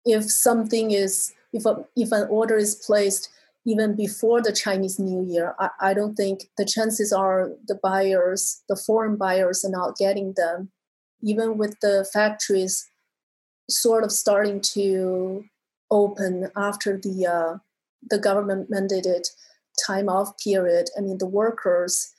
if 0.05 0.31
something 0.31 0.91
is 0.91 1.33
if 1.53 1.65
a, 1.65 1.85
if 1.95 2.11
an 2.11 2.27
order 2.29 2.55
is 2.55 2.75
placed 2.75 3.29
even 3.65 3.95
before 3.95 4.41
the 4.41 4.53
Chinese 4.53 4.99
New 4.99 5.23
Year, 5.23 5.55
I, 5.59 5.69
I 5.79 5.93
don't 5.93 6.15
think 6.15 6.49
the 6.57 6.65
chances 6.65 7.11
are 7.11 7.51
the 7.67 7.75
buyers, 7.75 8.63
the 8.69 8.75
foreign 8.75 9.17
buyers, 9.17 9.65
are 9.65 9.71
not 9.71 9.97
getting 9.97 10.33
them. 10.35 10.71
Even 11.21 11.57
with 11.57 11.75
the 11.81 12.07
factories 12.13 12.89
sort 13.69 14.03
of 14.03 14.11
starting 14.11 14.61
to 14.61 15.43
open 15.91 16.49
after 16.55 16.97
the 16.97 17.27
uh, 17.27 17.57
the 18.09 18.17
government 18.17 18.71
mandated 18.71 19.27
time 19.85 20.09
off 20.09 20.37
period. 20.37 20.89
I 20.97 21.01
mean, 21.01 21.17
the 21.17 21.25
workers, 21.25 22.13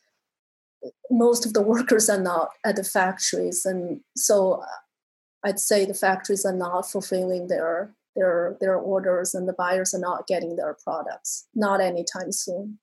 most 1.11 1.47
of 1.47 1.53
the 1.53 1.63
workers 1.63 2.09
are 2.09 2.21
not 2.21 2.51
at 2.65 2.77
the 2.77 2.85
factories, 2.85 3.65
and 3.65 4.01
so 4.17 4.63
uh, 4.63 4.67
I'd 5.45 5.61
say 5.61 5.85
the 5.85 5.95
factories 5.95 6.45
are 6.45 6.57
not 6.57 6.91
fulfilling 6.91 7.49
their 7.49 7.95
their 8.17 8.57
their 8.61 8.77
orders 8.77 9.35
and 9.35 9.49
the 9.49 9.53
buyers 9.53 9.95
are 9.95 10.01
not 10.01 10.27
getting 10.27 10.57
their 10.57 10.77
products 10.83 11.47
not 11.55 11.81
anytime 11.81 12.33
soon. 12.33 12.79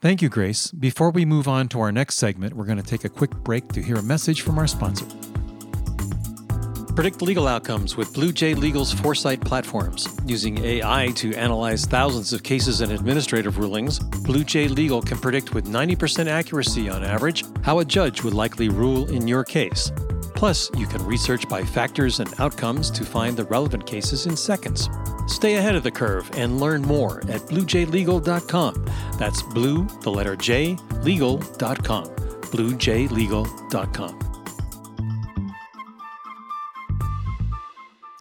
Thank 0.00 0.20
you, 0.20 0.28
Grace. 0.28 0.70
Before 0.70 1.10
we 1.10 1.24
move 1.24 1.48
on 1.48 1.68
to 1.68 1.80
our 1.80 1.90
next 1.90 2.16
segment, 2.16 2.54
we're 2.54 2.66
going 2.66 2.76
to 2.76 2.84
take 2.84 3.04
a 3.04 3.08
quick 3.08 3.30
break 3.30 3.68
to 3.72 3.82
hear 3.82 3.96
a 3.96 4.02
message 4.02 4.42
from 4.42 4.58
our 4.58 4.66
sponsor. 4.66 5.06
Predict 6.96 7.20
legal 7.20 7.46
outcomes 7.46 7.96
with 7.98 8.14
Blue 8.14 8.32
J 8.32 8.54
Legal's 8.54 8.90
Foresight 8.90 9.42
platforms. 9.42 10.08
Using 10.24 10.64
AI 10.64 11.08
to 11.16 11.34
analyze 11.34 11.84
thousands 11.84 12.32
of 12.32 12.42
cases 12.42 12.80
and 12.80 12.90
administrative 12.90 13.58
rulings, 13.58 13.98
Blue 13.98 14.42
J 14.42 14.66
Legal 14.66 15.02
can 15.02 15.18
predict 15.18 15.52
with 15.52 15.66
90% 15.66 16.26
accuracy 16.26 16.88
on 16.88 17.04
average 17.04 17.44
how 17.62 17.80
a 17.80 17.84
judge 17.84 18.22
would 18.22 18.32
likely 18.32 18.70
rule 18.70 19.06
in 19.10 19.28
your 19.28 19.44
case. 19.44 19.92
Plus, 20.34 20.70
you 20.78 20.86
can 20.86 21.04
research 21.04 21.46
by 21.50 21.62
factors 21.62 22.20
and 22.20 22.32
outcomes 22.40 22.90
to 22.92 23.04
find 23.04 23.36
the 23.36 23.44
relevant 23.44 23.86
cases 23.86 24.24
in 24.24 24.34
seconds. 24.34 24.88
Stay 25.26 25.56
ahead 25.56 25.74
of 25.74 25.82
the 25.82 25.90
curve 25.90 26.30
and 26.34 26.60
learn 26.60 26.80
more 26.80 27.18
at 27.28 27.42
bluejlegal.com. 27.42 28.86
That's 29.18 29.42
blue, 29.42 29.86
the 30.00 30.10
letter 30.10 30.34
J, 30.34 30.78
legal.com. 31.02 32.06
bluejlegal.com. 32.06 34.35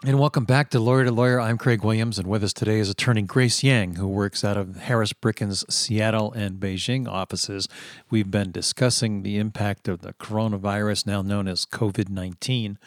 And 0.08 0.20
welcome 0.20 0.46
back 0.46 0.70
to 0.70 0.80
Lawyer 0.80 1.06
to 1.06 1.12
Lawyer. 1.12 1.42
I'm 1.42 1.58
Craig 1.58 1.84
Williams, 1.84 2.20
and 2.20 2.28
with 2.28 2.44
us 2.44 2.54
today 2.54 2.78
is 2.78 2.92
attorney 2.92 3.24
Grace 3.24 3.64
Yang, 3.64 3.96
who 3.96 4.08
works 4.08 4.44
out 4.44 4.56
of 4.56 4.76
Harris 4.76 5.14
Bricken's 5.14 5.66
Seattle 5.68 6.32
and 6.34 6.60
Beijing 6.60 7.08
offices. 7.08 7.68
We've 8.12 8.30
been 8.30 8.52
discussing 8.52 9.24
the 9.24 9.40
impact 9.40 9.88
of 9.88 10.02
the 10.02 10.14
coronavirus, 10.14 11.08
now 11.08 11.24
known 11.24 11.48
as 11.48 11.66
COVID 11.66 12.10
19. 12.10 12.78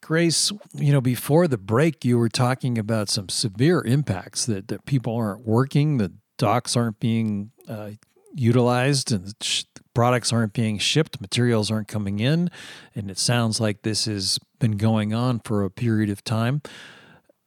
Grace, 0.00 0.52
you 0.74 0.92
know, 0.92 1.00
before 1.00 1.48
the 1.48 1.58
break, 1.58 2.04
you 2.04 2.16
were 2.16 2.28
talking 2.28 2.78
about 2.78 3.08
some 3.08 3.28
severe 3.28 3.82
impacts 3.82 4.46
that, 4.46 4.68
that 4.68 4.86
people 4.86 5.16
aren't 5.16 5.44
working, 5.44 5.98
the 5.98 6.12
docks 6.38 6.76
aren't 6.76 7.00
being 7.00 7.50
uh, 7.66 7.90
utilized, 8.32 9.10
and 9.10 9.34
sh- 9.40 9.64
products 9.92 10.32
aren't 10.32 10.52
being 10.52 10.78
shipped, 10.78 11.20
materials 11.20 11.70
aren't 11.70 11.88
coming 11.88 12.20
in. 12.20 12.48
And 12.94 13.10
it 13.10 13.18
sounds 13.18 13.60
like 13.60 13.82
this 13.82 14.04
has 14.04 14.38
been 14.62 14.78
going 14.78 15.12
on 15.12 15.40
for 15.40 15.64
a 15.64 15.70
period 15.70 16.08
of 16.08 16.22
time. 16.22 16.62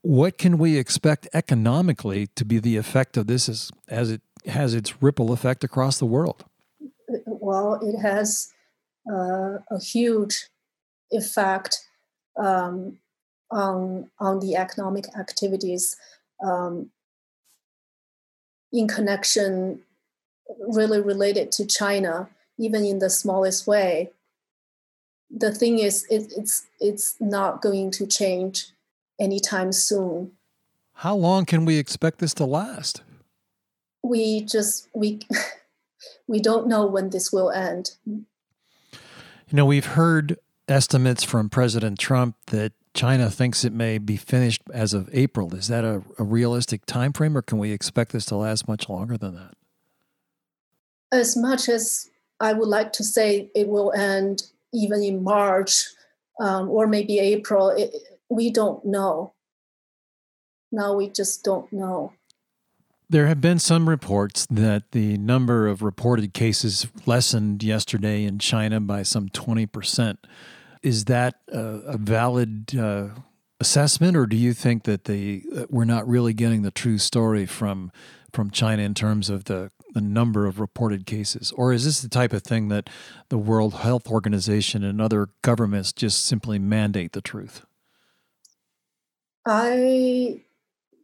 What 0.02 0.38
can 0.38 0.58
we 0.58 0.78
expect 0.78 1.30
economically 1.34 2.28
to 2.36 2.44
be 2.44 2.60
the 2.60 2.76
effect 2.76 3.16
of 3.16 3.26
this 3.26 3.48
as, 3.48 3.72
as 3.88 4.12
it 4.12 4.22
has 4.46 4.74
its 4.76 5.02
ripple 5.02 5.32
effect 5.32 5.64
across 5.64 5.98
the 5.98 6.06
world? 6.06 6.44
Well, 7.26 7.80
it 7.82 7.98
has 8.00 8.50
uh, 9.10 9.60
a 9.72 9.80
huge 9.82 10.50
effect 11.10 11.78
um, 12.38 12.98
on, 13.50 14.12
on 14.20 14.42
the 14.42 14.58
economic 14.58 15.06
activities 15.18 15.96
um, 16.44 16.92
in 18.74 18.90
connection 18.90 19.82
really 20.60 21.00
related 21.00 21.50
to 21.54 21.66
China, 21.66 22.28
even 22.60 22.84
in 22.84 23.00
the 23.00 23.10
smallest 23.10 23.66
way. 23.66 24.12
The 25.30 25.52
thing 25.52 25.80
is, 25.80 26.06
it, 26.10 26.32
it's 26.36 26.68
it's 26.80 27.16
not 27.20 27.62
going 27.62 27.92
to 27.92 28.08
change 28.08 28.68
anytime 29.20 29.72
soon. 29.72 30.32
How 30.94 31.16
long 31.16 31.46
can 31.46 31.66
we 31.66 31.78
expect 31.78 32.20
this 32.20 32.34
to 32.36 32.46
last? 32.46 33.02
We 34.04 34.42
just 34.42 34.88
we 34.94 35.22
we 36.28 36.40
don't 36.40 36.68
know 36.68 36.86
when 36.86 37.10
this 37.10 37.32
will 37.32 37.52
end. 37.52 37.92
You 38.06 38.26
know, 39.52 39.66
we've 39.66 39.86
heard 39.86 40.38
estimates 40.68 41.24
from 41.24 41.50
President 41.50 42.00
Trump 42.00 42.36
that 42.48 42.74
China 42.94 43.30
thinks 43.30 43.64
it 43.66 43.74
may 43.74 43.98
be 43.98 44.16
finished 44.16 44.62
as 44.74 44.94
of 44.94 45.10
April. 45.12 45.54
Is 45.54 45.68
that 45.68 45.84
a, 45.84 46.02
a 46.18 46.24
realistic 46.24 46.86
time 46.86 47.14
frame, 47.14 47.38
or 47.38 47.42
can 47.42 47.58
we 47.58 47.72
expect 47.72 48.14
this 48.14 48.26
to 48.28 48.36
last 48.36 48.68
much 48.68 48.88
longer 48.88 49.18
than 49.18 49.36
that? 49.36 49.56
as 51.16 51.36
much 51.38 51.70
as 51.70 52.10
I 52.40 52.54
would 52.54 52.68
like 52.68 52.94
to 52.94 53.04
say 53.04 53.50
it 53.56 53.68
will 53.68 53.94
end 53.94 54.44
even 54.76 55.02
in 55.02 55.24
March 55.24 55.86
um, 56.40 56.70
or 56.70 56.88
maybe 56.88 57.20
April, 57.20 57.70
it, 57.70 57.94
we 58.30 58.52
don't 58.52 58.86
know. 58.86 59.34
Now 60.72 60.94
we 60.94 61.10
just 61.10 61.44
don't 61.44 61.72
know. 61.72 62.14
There 63.10 63.28
have 63.28 63.40
been 63.40 63.60
some 63.60 63.88
reports 63.88 64.48
that 64.50 64.92
the 64.92 65.18
number 65.18 65.68
of 65.68 65.84
reported 65.84 66.34
cases 66.34 66.88
lessened 67.06 67.64
yesterday 67.64 68.24
in 68.24 68.40
China 68.40 68.82
by 68.82 69.04
some 69.04 69.30
20%. 69.30 70.18
Is 70.82 71.06
that 71.06 71.36
a, 71.52 71.60
a 71.60 71.98
valid 71.98 72.76
uh, 72.78 73.10
assessment, 73.60 74.18
or 74.18 74.26
do 74.26 74.36
you 74.36 74.54
think 74.54 74.84
that 74.84 75.06
they, 75.06 75.44
uh, 75.56 75.66
we're 75.70 75.86
not 75.86 76.08
really 76.08 76.34
getting 76.34 76.64
the 76.64 76.72
true 76.72 76.98
story 76.98 77.46
from, 77.46 77.92
from 78.34 78.50
China 78.50 78.82
in 78.82 78.94
terms 78.94 79.30
of 79.30 79.46
the 79.46 79.72
the 79.96 80.02
number 80.02 80.46
of 80.46 80.60
reported 80.60 81.06
cases? 81.06 81.52
Or 81.54 81.74
is 81.74 81.86
this 81.86 82.02
the 82.02 82.10
type 82.10 82.34
of 82.34 82.44
thing 82.44 82.68
that 82.68 82.90
the 83.30 83.38
World 83.38 83.76
Health 83.76 84.08
Organization 84.08 84.84
and 84.84 85.02
other 85.02 85.30
governments 85.42 85.94
just 85.94 86.26
simply 86.26 86.60
mandate 86.60 87.14
the 87.14 87.22
truth? 87.22 87.66
I 89.46 90.42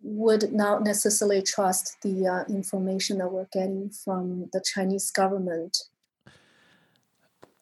would 0.03 0.51
not 0.51 0.83
necessarily 0.83 1.41
trust 1.41 1.95
the 2.01 2.27
uh, 2.27 2.43
information 2.53 3.19
that 3.19 3.31
we're 3.31 3.47
getting 3.53 3.89
from 3.89 4.49
the 4.51 4.61
Chinese 4.61 5.09
government. 5.09 5.77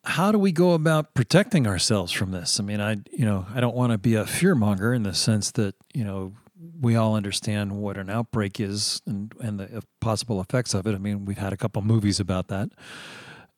How 0.05 0.31
do 0.31 0.39
we 0.39 0.51
go 0.51 0.73
about 0.73 1.13
protecting 1.13 1.67
ourselves 1.67 2.11
from 2.11 2.31
this? 2.31 2.59
I 2.59 2.63
mean, 2.63 2.81
I 2.81 2.95
you 3.11 3.25
know 3.25 3.45
I 3.53 3.59
don't 3.59 3.75
want 3.75 3.91
to 3.91 3.97
be 3.97 4.15
a 4.15 4.23
fearmonger 4.23 4.95
in 4.95 5.03
the 5.03 5.13
sense 5.13 5.51
that 5.51 5.75
you 5.93 6.05
know 6.05 6.33
we 6.79 6.95
all 6.95 7.15
understand 7.15 7.73
what 7.73 7.97
an 7.97 8.09
outbreak 8.09 8.59
is 8.59 9.01
and, 9.05 9.33
and 9.41 9.59
the 9.59 9.83
possible 9.99 10.39
effects 10.39 10.73
of 10.73 10.87
it. 10.87 10.95
I 10.95 10.97
mean, 10.97 11.25
we've 11.25 11.37
had 11.37 11.53
a 11.53 11.57
couple 11.57 11.81
movies 11.81 12.19
about 12.19 12.47
that. 12.47 12.69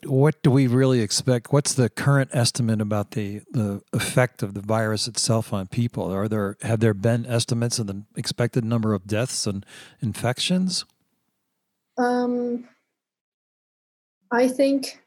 What 0.04 0.42
do 0.42 0.50
we 0.50 0.66
really 0.66 1.02
expect? 1.02 1.54
What's 1.54 1.76
the 1.76 1.88
current 1.88 2.32
estimate 2.34 2.82
about 2.82 3.12
the, 3.12 3.42
the 3.52 3.84
effect 3.94 4.42
of 4.42 4.56
the 4.56 4.62
virus 4.62 5.08
itself 5.08 5.54
on 5.54 5.68
people? 5.68 6.12
Are 6.12 6.28
there 6.28 6.58
have 6.64 6.80
there 6.80 6.96
been 6.96 7.28
estimates 7.28 7.78
of 7.78 7.86
the 7.86 8.04
expected 8.16 8.66
number 8.66 8.96
of 8.96 9.06
deaths 9.06 9.46
and 9.46 9.64
infections? 10.02 10.86
Um, 12.00 12.68
I 14.32 14.48
think 14.48 15.04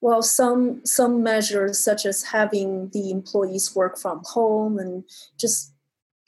well 0.00 0.22
some 0.22 0.84
some 0.84 1.22
measures 1.22 1.78
such 1.78 2.04
as 2.06 2.24
having 2.24 2.88
the 2.88 3.12
employees 3.12 3.76
work 3.76 3.96
from 3.98 4.22
home 4.24 4.78
and 4.78 5.04
just 5.38 5.75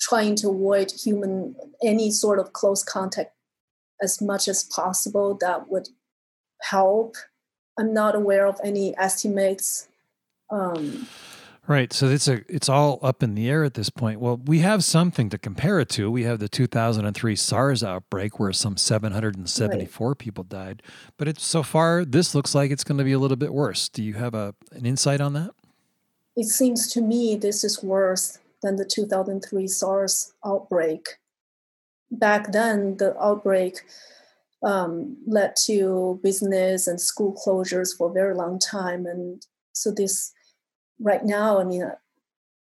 trying 0.00 0.36
to 0.36 0.48
avoid 0.48 0.92
human 0.92 1.54
any 1.82 2.10
sort 2.10 2.38
of 2.38 2.52
close 2.52 2.82
contact 2.82 3.32
as 4.02 4.20
much 4.20 4.48
as 4.48 4.64
possible 4.64 5.36
that 5.40 5.68
would 5.68 5.88
help. 6.62 7.16
I'm 7.78 7.92
not 7.92 8.14
aware 8.14 8.46
of 8.46 8.60
any 8.62 8.96
estimates 8.96 9.88
um, 10.50 11.06
right 11.66 11.92
so 11.92 12.06
it's 12.06 12.26
a 12.26 12.42
it's 12.48 12.68
all 12.68 12.98
up 13.02 13.22
in 13.22 13.34
the 13.34 13.48
air 13.48 13.64
at 13.64 13.74
this 13.74 13.90
point. 13.90 14.20
Well 14.20 14.40
we 14.46 14.60
have 14.60 14.82
something 14.82 15.28
to 15.30 15.38
compare 15.38 15.78
it 15.80 15.88
to. 15.90 16.10
We 16.10 16.22
have 16.24 16.38
the 16.38 16.48
2003 16.48 17.36
sars 17.36 17.84
outbreak 17.84 18.40
where 18.40 18.52
some 18.52 18.76
774 18.76 20.08
right. 20.08 20.18
people 20.18 20.44
died. 20.44 20.82
But 21.16 21.28
it's 21.28 21.44
so 21.44 21.62
far 21.62 22.04
this 22.04 22.34
looks 22.34 22.54
like 22.54 22.70
it's 22.70 22.84
going 22.84 22.98
to 22.98 23.04
be 23.04 23.12
a 23.12 23.18
little 23.18 23.36
bit 23.36 23.52
worse. 23.52 23.88
Do 23.88 24.02
you 24.02 24.14
have 24.14 24.34
a 24.34 24.54
an 24.72 24.86
insight 24.86 25.20
on 25.20 25.34
that? 25.34 25.50
It 26.34 26.46
seems 26.46 26.90
to 26.92 27.02
me 27.02 27.36
this 27.36 27.64
is 27.64 27.82
worse 27.82 28.38
than 28.62 28.76
the 28.76 28.84
2003 28.84 29.66
SARS 29.66 30.32
outbreak. 30.44 31.16
Back 32.10 32.52
then, 32.52 32.96
the 32.96 33.16
outbreak 33.20 33.80
um, 34.62 35.16
led 35.26 35.54
to 35.66 36.18
business 36.22 36.86
and 36.86 37.00
school 37.00 37.34
closures 37.46 37.96
for 37.96 38.10
a 38.10 38.12
very 38.12 38.34
long 38.34 38.58
time. 38.58 39.06
And 39.06 39.44
so, 39.72 39.90
this 39.90 40.32
right 41.00 41.24
now, 41.24 41.60
I 41.60 41.64
mean, 41.64 41.90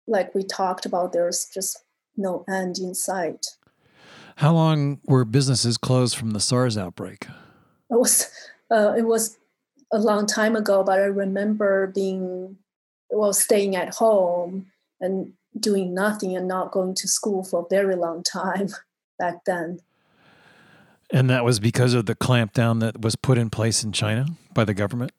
like 0.08 0.36
we 0.36 0.44
talked 0.44 0.86
about, 0.86 1.14
there's 1.14 1.50
just 1.54 1.84
no 2.18 2.44
end 2.50 2.78
in 2.78 2.94
sight. 2.94 3.46
How 4.36 4.54
long 4.54 5.00
were 5.06 5.26
businesses 5.26 5.78
closed 5.78 6.16
from 6.16 6.32
the 6.32 6.40
SARS 6.40 6.78
outbreak? 6.78 7.28
It 7.90 8.00
was 8.00 8.30
uh, 8.72 8.94
it 8.98 9.04
was 9.04 9.38
a 9.92 9.98
long 9.98 10.28
time 10.28 10.56
ago, 10.56 10.84
but 10.84 11.00
I 11.00 11.06
remember 11.06 11.88
being 11.88 12.58
well 13.10 13.34
staying 13.34 13.76
at 13.76 13.96
home 13.96 14.68
and 15.02 15.34
doing 15.58 15.94
nothing 15.94 16.36
and 16.36 16.48
not 16.48 16.72
going 16.72 16.96
to 16.96 17.08
school 17.08 17.44
for 17.44 17.62
a 17.62 17.70
very 17.70 17.96
long 17.96 18.24
time 18.24 18.70
back 19.20 19.46
then. 19.46 19.80
And 21.12 21.30
that 21.30 21.44
was 21.44 21.60
because 21.60 21.94
of 21.94 22.06
the 22.06 22.16
clampdown 22.16 22.82
that 22.82 23.02
was 23.02 23.16
put 23.16 23.38
in 23.38 23.50
place 23.50 23.84
in 23.84 23.92
China 23.92 24.28
by 24.54 24.64
the 24.64 24.76
government? 24.76 25.12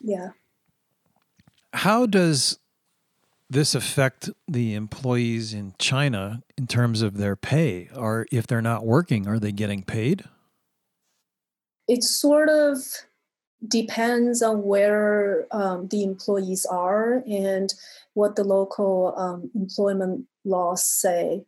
Yeah. 0.00 0.30
How 1.72 2.06
does 2.06 2.58
this 3.50 3.74
affect 3.74 4.30
the 4.46 4.74
employees 4.74 5.52
in 5.52 5.74
China 5.78 6.42
in 6.56 6.66
terms 6.66 7.02
of 7.02 7.16
their 7.16 7.34
pay? 7.34 7.88
Or 7.94 8.26
if 8.30 8.46
they're 8.46 8.62
not 8.62 8.86
working, 8.86 9.26
are 9.26 9.38
they 9.38 9.52
getting 9.52 9.82
paid? 9.82 10.24
It's 11.88 12.10
sort 12.10 12.48
of 12.48 12.78
depends 13.66 14.42
on 14.42 14.62
where 14.62 15.46
um, 15.50 15.88
the 15.88 16.02
employees 16.02 16.66
are 16.66 17.22
and 17.28 17.74
what 18.14 18.36
the 18.36 18.44
local 18.44 19.14
um, 19.16 19.50
employment 19.54 20.26
laws 20.44 20.84
say. 20.84 21.44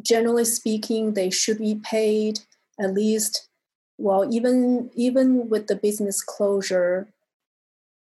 Generally 0.00 0.44
speaking, 0.44 1.14
they 1.14 1.30
should 1.30 1.58
be 1.58 1.80
paid 1.82 2.40
at 2.78 2.94
least. 2.94 3.48
Well, 3.98 4.32
even 4.32 4.90
even 4.94 5.48
with 5.48 5.66
the 5.66 5.74
business 5.74 6.22
closure, 6.22 7.08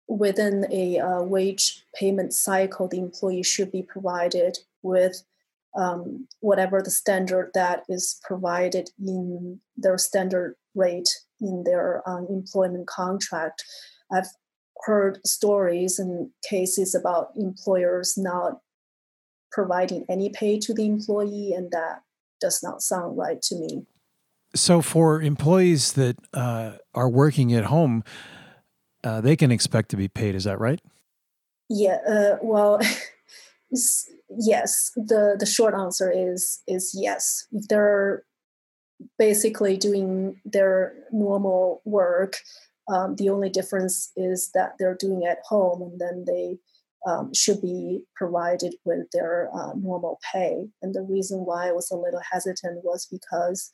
within 0.06 0.66
a 0.70 0.98
uh, 0.98 1.22
wage 1.22 1.84
payment 1.94 2.34
cycle, 2.34 2.86
the 2.86 2.98
employee 2.98 3.42
should 3.42 3.72
be 3.72 3.82
provided 3.82 4.58
with 4.82 5.22
um, 5.74 6.26
whatever 6.40 6.82
the 6.82 6.90
standard 6.90 7.52
that 7.54 7.84
is 7.88 8.20
provided 8.22 8.90
in 8.98 9.60
their 9.76 9.96
standard 9.96 10.56
rate 10.74 11.08
in 11.40 11.64
their 11.64 12.02
um, 12.08 12.26
employment 12.28 12.86
contract. 12.86 13.64
I've 14.12 14.28
heard 14.84 15.20
stories 15.26 15.98
and 15.98 16.30
cases 16.48 16.94
about 16.94 17.32
employers 17.36 18.14
not 18.16 18.60
providing 19.52 20.04
any 20.08 20.30
pay 20.30 20.58
to 20.60 20.72
the 20.72 20.86
employee, 20.86 21.52
and 21.54 21.70
that 21.72 22.02
does 22.40 22.62
not 22.62 22.82
sound 22.82 23.16
right 23.16 23.42
to 23.42 23.56
me. 23.56 23.86
So, 24.54 24.82
for 24.82 25.22
employees 25.22 25.92
that 25.92 26.16
uh, 26.34 26.72
are 26.94 27.08
working 27.08 27.52
at 27.52 27.66
home, 27.66 28.02
uh, 29.04 29.20
they 29.20 29.36
can 29.36 29.50
expect 29.50 29.90
to 29.90 29.96
be 29.96 30.08
paid. 30.08 30.34
Is 30.34 30.44
that 30.44 30.58
right? 30.58 30.80
Yeah. 31.68 31.98
Uh, 32.08 32.36
well, 32.42 32.80
yes. 33.70 34.90
the 34.96 35.36
The 35.38 35.46
short 35.46 35.74
answer 35.74 36.10
is 36.10 36.62
is 36.66 36.92
yes. 36.94 37.46
If 37.52 37.68
they're 37.68 38.24
basically 39.18 39.76
doing 39.76 40.40
their 40.44 40.94
normal 41.12 41.82
work, 41.84 42.36
um, 42.88 43.16
the 43.16 43.28
only 43.28 43.48
difference 43.48 44.10
is 44.16 44.50
that 44.54 44.72
they're 44.78 44.96
doing 44.96 45.24
at 45.24 45.38
home, 45.48 45.82
and 45.82 46.00
then 46.00 46.24
they 46.26 46.58
um, 47.06 47.32
should 47.32 47.60
be 47.62 48.02
provided 48.16 48.74
with 48.84 49.10
their 49.12 49.48
uh, 49.54 49.72
normal 49.74 50.18
pay. 50.32 50.68
And 50.82 50.94
the 50.94 51.02
reason 51.02 51.44
why 51.44 51.68
I 51.68 51.72
was 51.72 51.90
a 51.90 51.96
little 51.96 52.20
hesitant 52.30 52.84
was 52.84 53.06
because 53.10 53.70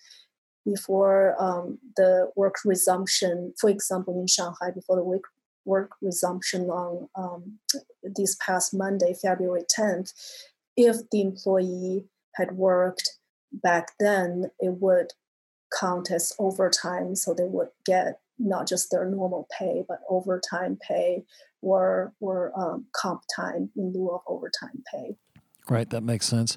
before 0.65 1.41
um, 1.43 1.79
the 1.97 2.31
work 2.37 2.57
resumption, 2.65 3.55
for 3.59 3.71
example, 3.71 4.21
in 4.21 4.27
Shanghai, 4.27 4.71
before 4.75 4.97
the 4.97 5.05
work, 5.05 5.23
work 5.65 5.91
resumption 6.03 6.69
on 6.69 7.09
um, 7.15 7.59
this 8.03 8.37
past 8.45 8.75
Monday, 8.75 9.15
February 9.21 9.65
10th, 9.77 10.13
if 10.77 10.97
the 11.11 11.21
employee 11.21 12.05
had 12.35 12.53
worked 12.53 13.11
back 13.53 13.93
then, 13.99 14.51
it 14.59 14.81
would 14.81 15.13
count 15.79 16.11
as 16.11 16.33
overtime. 16.39 17.15
So 17.15 17.35
they 17.35 17.45
would 17.45 17.69
get 17.85 18.21
not 18.39 18.69
just 18.69 18.91
their 18.91 19.05
normal 19.05 19.49
pay, 19.57 19.85
but 19.89 20.01
overtime 20.09 20.79
pay 20.81 21.25
or, 21.63 22.13
or 22.21 22.53
um, 22.59 22.87
comp 22.93 23.23
time 23.35 23.71
in 23.77 23.93
lieu 23.93 24.11
of 24.11 24.21
overtime 24.27 24.83
pay. 24.93 25.17
Right, 25.69 25.91
that 25.91 26.03
makes 26.03 26.27
sense. 26.27 26.57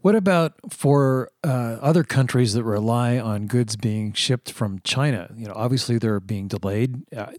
What 0.00 0.14
about 0.14 0.54
for 0.70 1.30
uh, 1.44 1.76
other 1.82 2.04
countries 2.04 2.54
that 2.54 2.64
rely 2.64 3.18
on 3.18 3.48
goods 3.48 3.76
being 3.76 4.14
shipped 4.14 4.50
from 4.50 4.80
China? 4.82 5.30
You 5.36 5.48
know, 5.48 5.52
obviously 5.54 5.98
they're 5.98 6.20
being 6.20 6.48
delayed. 6.48 7.02
Uh, 7.14 7.32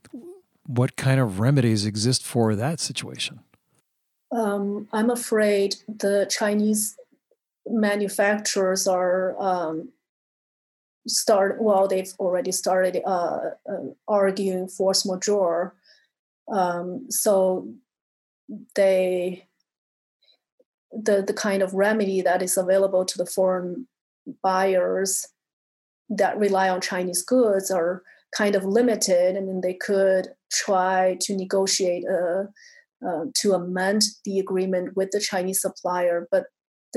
what 0.68 0.96
kind 0.96 1.20
of 1.20 1.40
remedies 1.40 1.88
exist 1.88 2.24
for 2.24 2.56
that 2.56 2.80
situation? 2.80 3.40
Um, 4.32 4.88
I'm 4.92 5.10
afraid 5.10 5.78
the 5.88 6.28
Chinese 6.30 6.98
manufacturers 7.70 8.88
are 8.88 9.36
um, 9.42 9.90
start. 11.08 11.62
Well, 11.62 11.88
they've 11.88 12.14
already 12.20 12.52
started 12.52 13.02
uh, 13.06 13.52
uh, 13.70 13.94
arguing 14.08 14.68
force 14.68 15.06
majeure. 15.06 15.74
Um, 16.52 17.08
so 17.10 17.74
they 18.76 19.48
the 20.92 21.22
the 21.22 21.34
kind 21.34 21.62
of 21.62 21.74
remedy 21.74 22.22
that 22.22 22.42
is 22.42 22.58
available 22.58 23.06
to 23.06 23.18
the 23.18 23.26
foreign 23.26 23.88
buyers 24.42 25.28
that 26.10 26.38
rely 26.38 26.70
on 26.70 26.82
Chinese 26.82 27.22
goods 27.22 27.70
are 27.70 28.04
kind 28.36 28.56
of 28.56 28.64
limited. 28.64 29.38
I 29.38 29.42
mean, 29.42 29.62
they 29.62 29.74
could 29.74 30.30
try 30.52 31.18
to 31.22 31.36
negotiate 31.36 32.06
a, 32.06 32.48
uh, 33.06 33.26
to 33.36 33.54
amend 33.54 34.04
the 34.26 34.40
agreement 34.40 34.96
with 34.96 35.12
the 35.12 35.20
Chinese 35.20 35.62
supplier, 35.62 36.28
but 36.32 36.46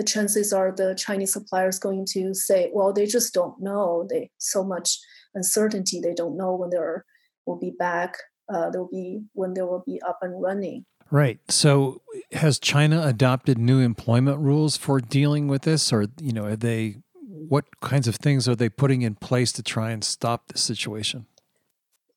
the 0.01 0.05
chances 0.05 0.51
are 0.51 0.73
the 0.73 0.95
Chinese 0.95 1.35
supplier 1.35 1.69
is 1.69 1.79
going 1.79 2.07
to 2.07 2.33
say, 2.33 2.71
well, 2.73 2.91
they 2.91 3.05
just 3.05 3.35
don't 3.35 3.61
know. 3.61 4.07
They 4.09 4.31
so 4.39 4.65
much 4.65 4.99
uncertainty. 5.35 6.01
They 6.01 6.15
don't 6.15 6.39
know 6.39 6.55
when 6.55 6.71
there 6.71 7.05
will 7.45 7.59
be 7.59 7.73
back. 7.79 8.17
Uh, 8.49 8.71
there 8.71 8.81
will 8.81 8.89
be 8.89 9.21
when 9.35 9.53
they 9.53 9.61
will 9.61 9.85
be 9.87 10.01
up 10.01 10.21
and 10.23 10.41
running. 10.41 10.87
Right. 11.11 11.39
So, 11.51 12.01
has 12.33 12.59
China 12.59 13.07
adopted 13.07 13.59
new 13.59 13.81
employment 13.81 14.39
rules 14.39 14.79
for 14.79 15.01
dealing 15.01 15.49
with 15.49 15.63
this, 15.63 15.93
or 15.93 16.07
you 16.19 16.33
know, 16.33 16.47
are 16.47 16.57
they? 16.57 16.97
What 17.13 17.81
kinds 17.81 18.09
of 18.09 18.17
things 18.17 18.49
are 18.49 18.57
they 18.57 18.71
putting 18.71 19.03
in 19.03 19.17
place 19.17 19.53
to 19.53 19.63
try 19.63 19.91
and 19.91 20.03
stop 20.03 20.49
the 20.49 20.57
situation? 20.57 21.27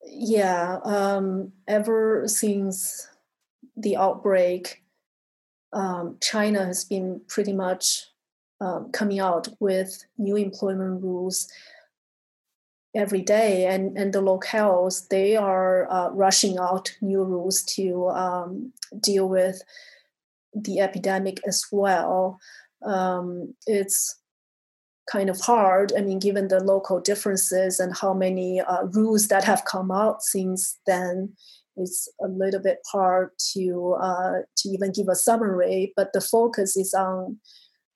Yeah. 0.06 0.80
Um, 0.86 1.52
ever 1.68 2.24
since 2.28 3.10
the 3.76 3.98
outbreak, 3.98 4.83
um, 5.74 6.18
China 6.22 6.66
has 6.66 6.84
been 6.86 7.22
pretty 7.28 7.54
much 7.54 8.06
um, 8.62 8.92
coming 8.92 9.20
out 9.20 9.48
with 9.60 10.06
new 10.18 10.36
employment 10.36 11.02
rules 11.02 11.48
every 12.96 13.22
day 13.22 13.66
and, 13.66 13.98
and 13.98 14.14
the 14.14 14.22
locales 14.22 15.08
they 15.10 15.36
are 15.36 15.92
uh, 15.92 16.10
rushing 16.12 16.60
out 16.60 16.96
new 17.02 17.24
rules 17.24 17.64
to 17.64 18.08
um, 18.10 18.72
deal 19.00 19.28
with 19.28 19.64
the 20.54 20.80
epidemic 20.80 21.40
as 21.48 21.66
well. 21.72 22.40
Um, 22.86 23.56
it's 23.66 24.20
kind 25.12 25.30
of 25.30 25.40
hard 25.42 25.92
i 25.98 26.02
mean 26.02 26.18
given 26.18 26.48
the 26.48 26.64
local 26.64 27.00
differences 27.00 27.80
and 27.80 27.94
how 27.98 28.14
many 28.14 28.62
uh, 28.62 28.84
rules 28.86 29.28
that 29.28 29.44
have 29.44 29.66
come 29.66 29.92
out 29.92 30.24
since 30.24 30.80
then 30.88 31.34
it's 31.76 32.08
a 32.24 32.28
little 32.28 32.62
bit 32.62 32.80
hard 32.92 33.30
to 33.54 33.96
uh, 34.00 34.40
to 34.58 34.70
even 34.70 34.92
give 34.92 35.08
a 35.08 35.16
summary 35.16 35.94
but 35.96 36.12
the 36.14 36.22
focus 36.22 36.78
is 36.78 36.94
on 36.94 37.38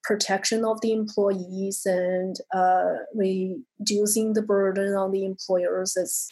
protection 0.03 0.63
of 0.63 0.79
the 0.81 0.93
employees 0.93 1.81
and 1.85 2.37
uh, 2.53 2.93
reducing 3.13 4.33
the 4.33 4.41
burden 4.41 4.93
on 4.93 5.11
the 5.11 5.25
employers 5.25 5.97
as 5.97 6.29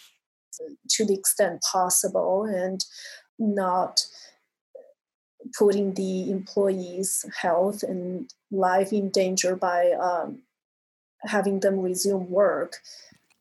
to 0.90 1.06
the 1.06 1.14
extent 1.14 1.62
possible 1.70 2.46
and 2.46 2.86
not 3.38 4.06
putting 5.58 5.94
the 5.94 6.32
employees' 6.32 7.26
health 7.40 7.84
and 7.84 8.34
life 8.52 8.92
in 8.92 9.10
danger 9.10 9.56
by 9.56 9.92
um, 9.92 10.42
having 11.22 11.60
them 11.60 11.80
resume 11.80 12.30
work. 12.30 12.78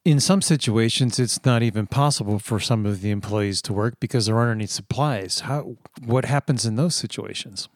In 0.05 0.21
some 0.21 0.43
situations, 0.43 1.19
it's 1.19 1.45
not 1.47 1.63
even 1.63 1.87
possible 1.87 2.39
for 2.39 2.61
some 2.61 2.85
of 2.85 3.01
the 3.01 3.11
employees 3.11 3.63
to 3.63 3.73
work 3.73 3.95
because 4.01 4.27
there 4.27 4.37
aren't 4.37 4.59
any 4.59 4.67
supplies. 4.67 5.41
How? 5.41 5.77
What 6.05 6.27
happens 6.27 6.67
in 6.67 6.77
those 6.77 6.95
situations? 6.95 7.69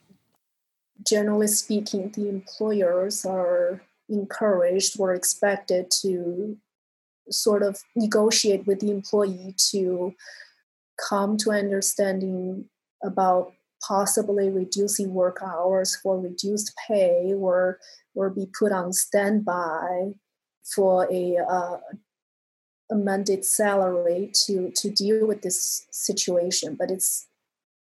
generally 1.06 1.46
speaking, 1.46 2.10
the 2.12 2.28
employers 2.28 3.24
are 3.24 3.82
encouraged 4.08 4.98
or 4.98 5.14
expected 5.14 5.90
to 6.02 6.56
sort 7.30 7.62
of 7.62 7.78
negotiate 7.94 8.66
with 8.66 8.80
the 8.80 8.90
employee 8.90 9.54
to 9.70 10.14
come 11.08 11.36
to 11.36 11.50
understanding 11.50 12.64
about 13.04 13.52
possibly 13.86 14.50
reducing 14.50 15.14
work 15.14 15.40
hours 15.42 15.96
for 16.02 16.20
reduced 16.20 16.72
pay 16.88 17.32
or 17.36 17.78
or 18.14 18.28
be 18.30 18.48
put 18.58 18.72
on 18.72 18.92
standby 18.92 20.12
for 20.74 21.06
a 21.12 21.36
uh, 21.36 21.76
amended 22.90 23.44
salary 23.44 24.30
to 24.32 24.70
to 24.72 24.90
deal 24.90 25.26
with 25.26 25.42
this 25.42 25.86
situation 25.90 26.74
but 26.74 26.90
it's 26.90 27.26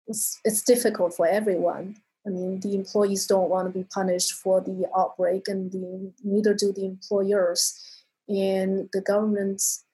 it's, 0.06 0.40
it's 0.44 0.62
difficult 0.62 1.14
for 1.14 1.26
everyone 1.26 1.96
I 2.26 2.30
mean, 2.30 2.60
the 2.60 2.74
employees 2.74 3.26
don't 3.26 3.48
want 3.48 3.72
to 3.72 3.78
be 3.78 3.84
punished 3.84 4.34
for 4.34 4.60
the 4.60 4.86
outbreak, 4.96 5.48
and 5.48 5.72
the, 5.72 6.12
neither 6.22 6.52
do 6.52 6.72
the 6.72 6.84
employers. 6.84 7.80
And 8.28 8.88
the 8.92 9.00
government's 9.00 9.84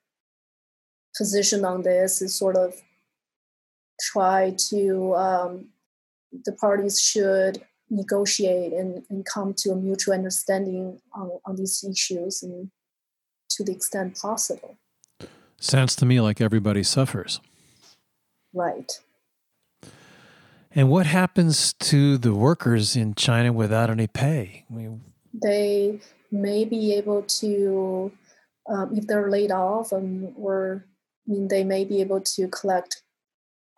position 1.16 1.64
on 1.64 1.82
this 1.82 2.20
is 2.20 2.34
sort 2.34 2.56
of 2.56 2.74
try 4.00 4.54
to 4.70 5.14
um, 5.14 5.68
the 6.44 6.52
parties 6.52 7.00
should 7.00 7.62
negotiate 7.88 8.72
and, 8.72 9.04
and 9.08 9.24
come 9.24 9.54
to 9.54 9.70
a 9.70 9.76
mutual 9.76 10.12
understanding 10.12 11.00
on, 11.14 11.30
on 11.46 11.56
these 11.56 11.84
issues 11.84 12.42
and 12.42 12.70
to 13.50 13.64
the 13.64 13.72
extent 13.72 14.18
possible. 14.18 14.76
Sounds 15.58 15.96
to 15.96 16.06
me 16.06 16.20
like 16.20 16.40
everybody 16.40 16.82
suffers. 16.82 17.40
Right. 18.52 19.00
And 20.72 20.90
what 20.90 21.06
happens 21.06 21.72
to 21.74 22.18
the 22.18 22.34
workers 22.34 22.96
in 22.96 23.14
China 23.14 23.52
without 23.52 23.88
any 23.88 24.06
pay? 24.06 24.64
I 24.70 24.74
mean, 24.74 25.02
they 25.32 26.00
may 26.30 26.64
be 26.64 26.94
able 26.94 27.22
to, 27.22 28.12
um, 28.68 28.94
if 28.94 29.06
they're 29.06 29.30
laid 29.30 29.50
off, 29.50 29.92
um, 29.92 30.34
or 30.36 30.84
I 31.26 31.32
mean, 31.32 31.48
they 31.48 31.64
may 31.64 31.84
be 31.84 32.00
able 32.00 32.20
to 32.20 32.48
collect 32.48 33.02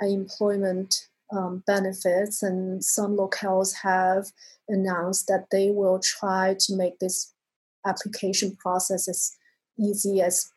employment 0.00 1.08
um, 1.32 1.62
benefits. 1.66 2.42
And 2.42 2.84
some 2.84 3.16
locales 3.16 3.74
have 3.82 4.26
announced 4.68 5.28
that 5.28 5.46
they 5.50 5.70
will 5.70 6.00
try 6.00 6.56
to 6.58 6.76
make 6.76 6.98
this 6.98 7.32
application 7.86 8.56
process 8.56 9.08
as 9.08 9.36
easy 9.78 10.20
as 10.20 10.52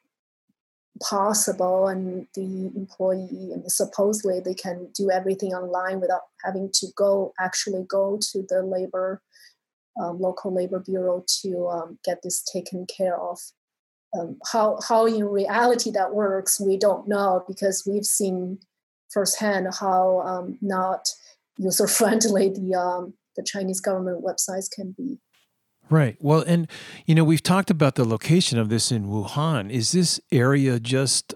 possible 1.02 1.88
and 1.88 2.28
the 2.36 2.72
employee 2.76 3.52
and 3.54 3.64
supposedly 3.72 4.40
they 4.40 4.54
can 4.54 4.90
do 4.94 5.10
everything 5.10 5.54
online 5.54 6.00
without 6.00 6.24
having 6.44 6.70
to 6.74 6.88
go 6.96 7.34
actually 7.40 7.84
go 7.88 8.20
to 8.22 8.46
the 8.50 8.62
labor 8.62 9.22
um, 10.02 10.20
local 10.20 10.54
labor 10.54 10.80
bureau 10.80 11.24
to 11.42 11.68
um, 11.68 11.98
get 12.04 12.22
this 12.24 12.44
taken 12.44 12.86
care 12.86 13.20
of 13.20 13.40
um, 14.18 14.38
how 14.52 14.80
how 14.88 15.06
in 15.06 15.24
reality 15.24 15.92
that 15.92 16.14
works 16.14 16.60
we 16.60 16.78
don't 16.78 17.08
know 17.08 17.44
because 17.48 17.84
we've 17.88 18.06
seen 18.06 18.60
firsthand 19.12 19.68
how 19.80 20.20
um, 20.22 20.58
not 20.62 21.08
user 21.58 21.88
friendly 21.88 22.50
the 22.56 22.76
um, 22.76 23.14
the 23.36 23.44
Chinese 23.44 23.80
government 23.80 24.24
websites 24.24 24.70
can 24.70 24.94
be. 24.98 25.20
Right. 25.92 26.18
Well, 26.20 26.44
and 26.48 26.68
you 27.06 27.14
know, 27.14 27.24
we've 27.24 27.44
talked 27.44 27.70
about 27.70 27.94
the 27.96 28.06
location 28.06 28.58
of 28.58 28.70
this 28.70 28.92
in 28.92 29.08
Wuhan. 29.08 29.70
Is 29.70 29.92
this 29.92 30.20
area 30.32 30.80
just 30.80 31.36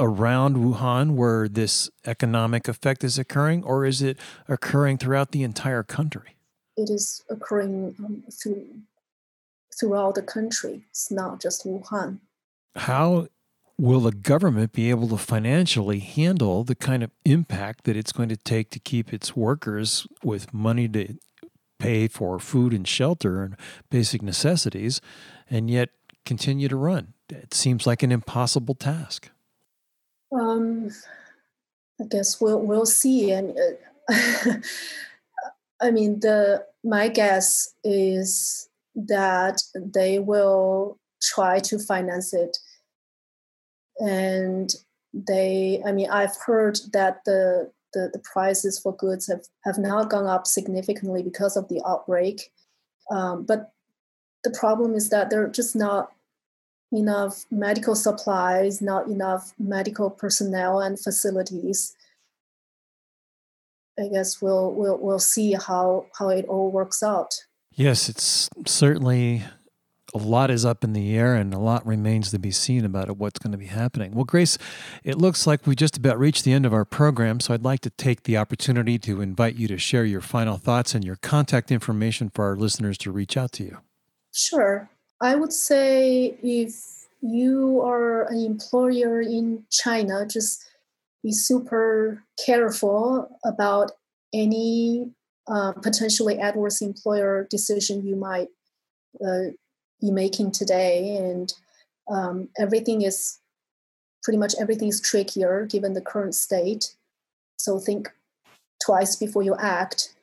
around 0.00 0.56
Wuhan 0.56 1.16
where 1.16 1.48
this 1.48 1.90
economic 2.06 2.68
effect 2.68 3.04
is 3.04 3.18
occurring, 3.18 3.64
or 3.64 3.84
is 3.84 4.00
it 4.00 4.16
occurring 4.48 4.96
throughout 4.96 5.32
the 5.32 5.42
entire 5.42 5.82
country? 5.82 6.38
it 6.78 6.88
is 6.88 7.24
occurring 7.28 7.94
um, 7.98 8.22
through, 8.32 8.64
throughout 9.78 10.14
the 10.14 10.22
country. 10.22 10.84
It's 10.90 11.10
not 11.10 11.42
just 11.42 11.66
Wuhan. 11.66 12.20
How 12.76 13.26
will 13.76 14.00
the 14.00 14.12
government 14.12 14.72
be 14.72 14.90
able 14.90 15.08
to 15.08 15.16
financially 15.16 15.98
handle 15.98 16.62
the 16.62 16.76
kind 16.76 17.02
of 17.02 17.10
impact 17.24 17.84
that 17.84 17.96
it's 17.96 18.12
going 18.12 18.28
to 18.28 18.36
take 18.36 18.70
to 18.70 18.78
keep 18.78 19.12
its 19.12 19.36
workers 19.36 20.06
with 20.22 20.54
money 20.54 20.88
to 20.88 21.16
pay 21.78 22.08
for 22.08 22.38
food 22.38 22.72
and 22.72 22.86
shelter 22.86 23.42
and 23.42 23.56
basic 23.90 24.22
necessities 24.22 25.00
and 25.50 25.70
yet 25.70 25.90
continue 26.24 26.68
to 26.68 26.76
run? 26.76 27.14
It 27.28 27.54
seems 27.54 27.86
like 27.86 28.02
an 28.02 28.12
impossible 28.12 28.74
task. 28.74 29.30
Um, 30.32 30.90
I 32.00 32.04
guess 32.04 32.40
we'll 32.40 32.60
we'll 32.60 32.86
see. 32.86 33.30
And 33.30 33.58
uh, 34.08 34.54
I 35.80 35.90
mean, 35.90 36.20
the 36.20 36.64
my 36.84 37.08
guess 37.08 37.74
is 37.84 38.68
that 38.94 39.62
they 39.74 40.18
will 40.18 40.98
try 41.22 41.58
to 41.58 41.78
finance 41.78 42.32
it 42.32 42.56
and 43.98 44.74
they 45.12 45.82
i 45.86 45.92
mean 45.92 46.08
i've 46.10 46.36
heard 46.46 46.78
that 46.92 47.24
the 47.24 47.70
the, 47.94 48.10
the 48.12 48.18
prices 48.20 48.78
for 48.78 48.94
goods 48.94 49.26
have, 49.28 49.46
have 49.64 49.78
now 49.78 50.04
gone 50.04 50.26
up 50.26 50.46
significantly 50.46 51.22
because 51.22 51.56
of 51.56 51.68
the 51.68 51.82
outbreak. 51.86 52.50
Um, 53.10 53.44
but 53.44 53.72
the 54.44 54.50
problem 54.50 54.94
is 54.94 55.08
that 55.10 55.30
there 55.30 55.44
are 55.44 55.48
just 55.48 55.74
not 55.74 56.12
enough 56.92 57.44
medical 57.50 57.94
supplies 57.94 58.80
not 58.80 59.06
enough 59.08 59.52
medical 59.58 60.08
personnel 60.08 60.80
and 60.80 60.98
facilities. 60.98 61.94
I 63.98 64.08
guess 64.08 64.40
we'll 64.40 64.72
we'll, 64.72 64.98
we'll 64.98 65.18
see 65.18 65.52
how 65.52 66.06
how 66.18 66.30
it 66.30 66.46
all 66.46 66.70
works 66.70 67.02
out. 67.02 67.34
Yes 67.72 68.08
it's 68.08 68.48
certainly 68.66 69.42
a 70.14 70.18
lot 70.18 70.50
is 70.50 70.64
up 70.64 70.84
in 70.84 70.92
the 70.92 71.16
air 71.16 71.34
and 71.34 71.52
a 71.52 71.58
lot 71.58 71.86
remains 71.86 72.30
to 72.30 72.38
be 72.38 72.50
seen 72.50 72.84
about 72.84 73.10
what's 73.18 73.38
going 73.38 73.52
to 73.52 73.58
be 73.58 73.66
happening. 73.66 74.14
Well, 74.14 74.24
Grace, 74.24 74.56
it 75.04 75.18
looks 75.18 75.46
like 75.46 75.66
we 75.66 75.74
just 75.74 75.96
about 75.98 76.18
reached 76.18 76.44
the 76.44 76.52
end 76.52 76.64
of 76.64 76.72
our 76.72 76.84
program, 76.84 77.40
so 77.40 77.52
I'd 77.52 77.64
like 77.64 77.80
to 77.80 77.90
take 77.90 78.22
the 78.22 78.36
opportunity 78.36 78.98
to 79.00 79.20
invite 79.20 79.56
you 79.56 79.68
to 79.68 79.78
share 79.78 80.04
your 80.04 80.20
final 80.20 80.56
thoughts 80.56 80.94
and 80.94 81.04
your 81.04 81.16
contact 81.16 81.70
information 81.70 82.30
for 82.30 82.46
our 82.46 82.56
listeners 82.56 82.96
to 82.98 83.12
reach 83.12 83.36
out 83.36 83.52
to 83.52 83.64
you. 83.64 83.78
Sure. 84.32 84.88
I 85.20 85.34
would 85.34 85.52
say 85.52 86.38
if 86.42 87.06
you 87.20 87.82
are 87.82 88.24
an 88.30 88.38
employer 88.38 89.20
in 89.20 89.64
China, 89.70 90.26
just 90.26 90.64
be 91.22 91.32
super 91.32 92.24
careful 92.44 93.28
about 93.44 93.90
any 94.32 95.10
uh, 95.48 95.72
potentially 95.72 96.38
adverse 96.38 96.80
employer 96.80 97.46
decision 97.50 98.06
you 98.06 98.14
might 98.14 98.48
uh, 99.26 99.50
be 100.00 100.10
making 100.10 100.52
today 100.52 101.16
and 101.16 101.54
um, 102.10 102.48
everything 102.58 103.02
is 103.02 103.38
pretty 104.22 104.38
much 104.38 104.54
everything 104.60 104.88
is 104.88 105.00
trickier 105.00 105.66
given 105.66 105.92
the 105.92 106.00
current 106.00 106.34
state. 106.34 106.94
So 107.56 107.78
think 107.78 108.08
twice 108.84 109.16
before 109.16 109.42
you 109.42 109.56
act. 109.58 110.14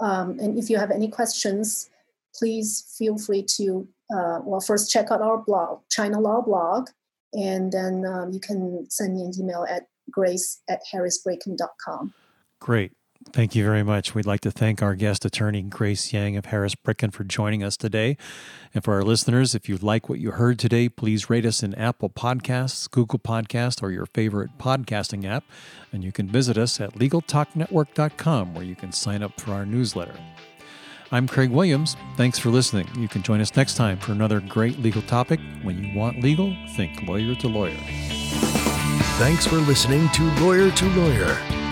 Um, 0.00 0.38
and 0.40 0.58
if 0.58 0.68
you 0.68 0.76
have 0.76 0.90
any 0.90 1.08
questions 1.08 1.90
please 2.36 2.94
feel 2.98 3.16
free 3.18 3.42
to 3.42 3.88
uh, 4.14 4.40
well 4.42 4.60
first 4.60 4.90
check 4.90 5.10
out 5.10 5.22
our 5.22 5.38
blog 5.38 5.80
china 5.90 6.20
law 6.20 6.40
blog 6.40 6.88
and 7.32 7.72
then 7.72 8.04
um, 8.06 8.32
you 8.32 8.40
can 8.40 8.86
send 8.90 9.14
me 9.14 9.22
an 9.22 9.32
email 9.38 9.64
at 9.68 9.86
grace 10.10 10.60
at 10.68 10.80
harrisbricken.com 10.92 12.12
great 12.60 12.92
Thank 13.32 13.56
you 13.56 13.64
very 13.64 13.82
much. 13.82 14.14
We'd 14.14 14.26
like 14.26 14.42
to 14.42 14.50
thank 14.50 14.80
our 14.80 14.94
guest 14.94 15.24
attorney, 15.24 15.62
Grace 15.62 16.12
Yang 16.12 16.36
of 16.36 16.46
Harris 16.46 16.76
Bricken, 16.76 17.10
for 17.10 17.24
joining 17.24 17.64
us 17.64 17.76
today. 17.76 18.16
And 18.72 18.84
for 18.84 18.94
our 18.94 19.02
listeners, 19.02 19.56
if 19.56 19.68
you 19.68 19.76
like 19.76 20.08
what 20.08 20.20
you 20.20 20.32
heard 20.32 20.58
today, 20.58 20.88
please 20.88 21.28
rate 21.28 21.44
us 21.44 21.62
in 21.62 21.74
Apple 21.74 22.10
Podcasts, 22.10 22.88
Google 22.88 23.18
Podcasts, 23.18 23.82
or 23.82 23.90
your 23.90 24.06
favorite 24.06 24.50
podcasting 24.58 25.24
app. 25.24 25.44
And 25.92 26.04
you 26.04 26.12
can 26.12 26.28
visit 26.28 26.56
us 26.56 26.80
at 26.80 26.94
LegalTalkNetwork.com, 26.94 28.54
where 28.54 28.64
you 28.64 28.76
can 28.76 28.92
sign 28.92 29.22
up 29.22 29.40
for 29.40 29.52
our 29.52 29.66
newsletter. 29.66 30.14
I'm 31.10 31.26
Craig 31.26 31.50
Williams. 31.50 31.96
Thanks 32.16 32.38
for 32.38 32.50
listening. 32.50 32.88
You 32.96 33.08
can 33.08 33.22
join 33.22 33.40
us 33.40 33.56
next 33.56 33.74
time 33.74 33.98
for 33.98 34.12
another 34.12 34.40
great 34.40 34.78
legal 34.78 35.02
topic. 35.02 35.40
When 35.62 35.82
you 35.82 35.98
want 35.98 36.20
legal, 36.22 36.54
think 36.76 37.02
lawyer 37.02 37.34
to 37.34 37.48
lawyer. 37.48 37.76
Thanks 39.16 39.46
for 39.46 39.56
listening 39.56 40.08
to 40.10 40.22
Lawyer 40.40 40.70
to 40.70 40.84
Lawyer 40.90 41.63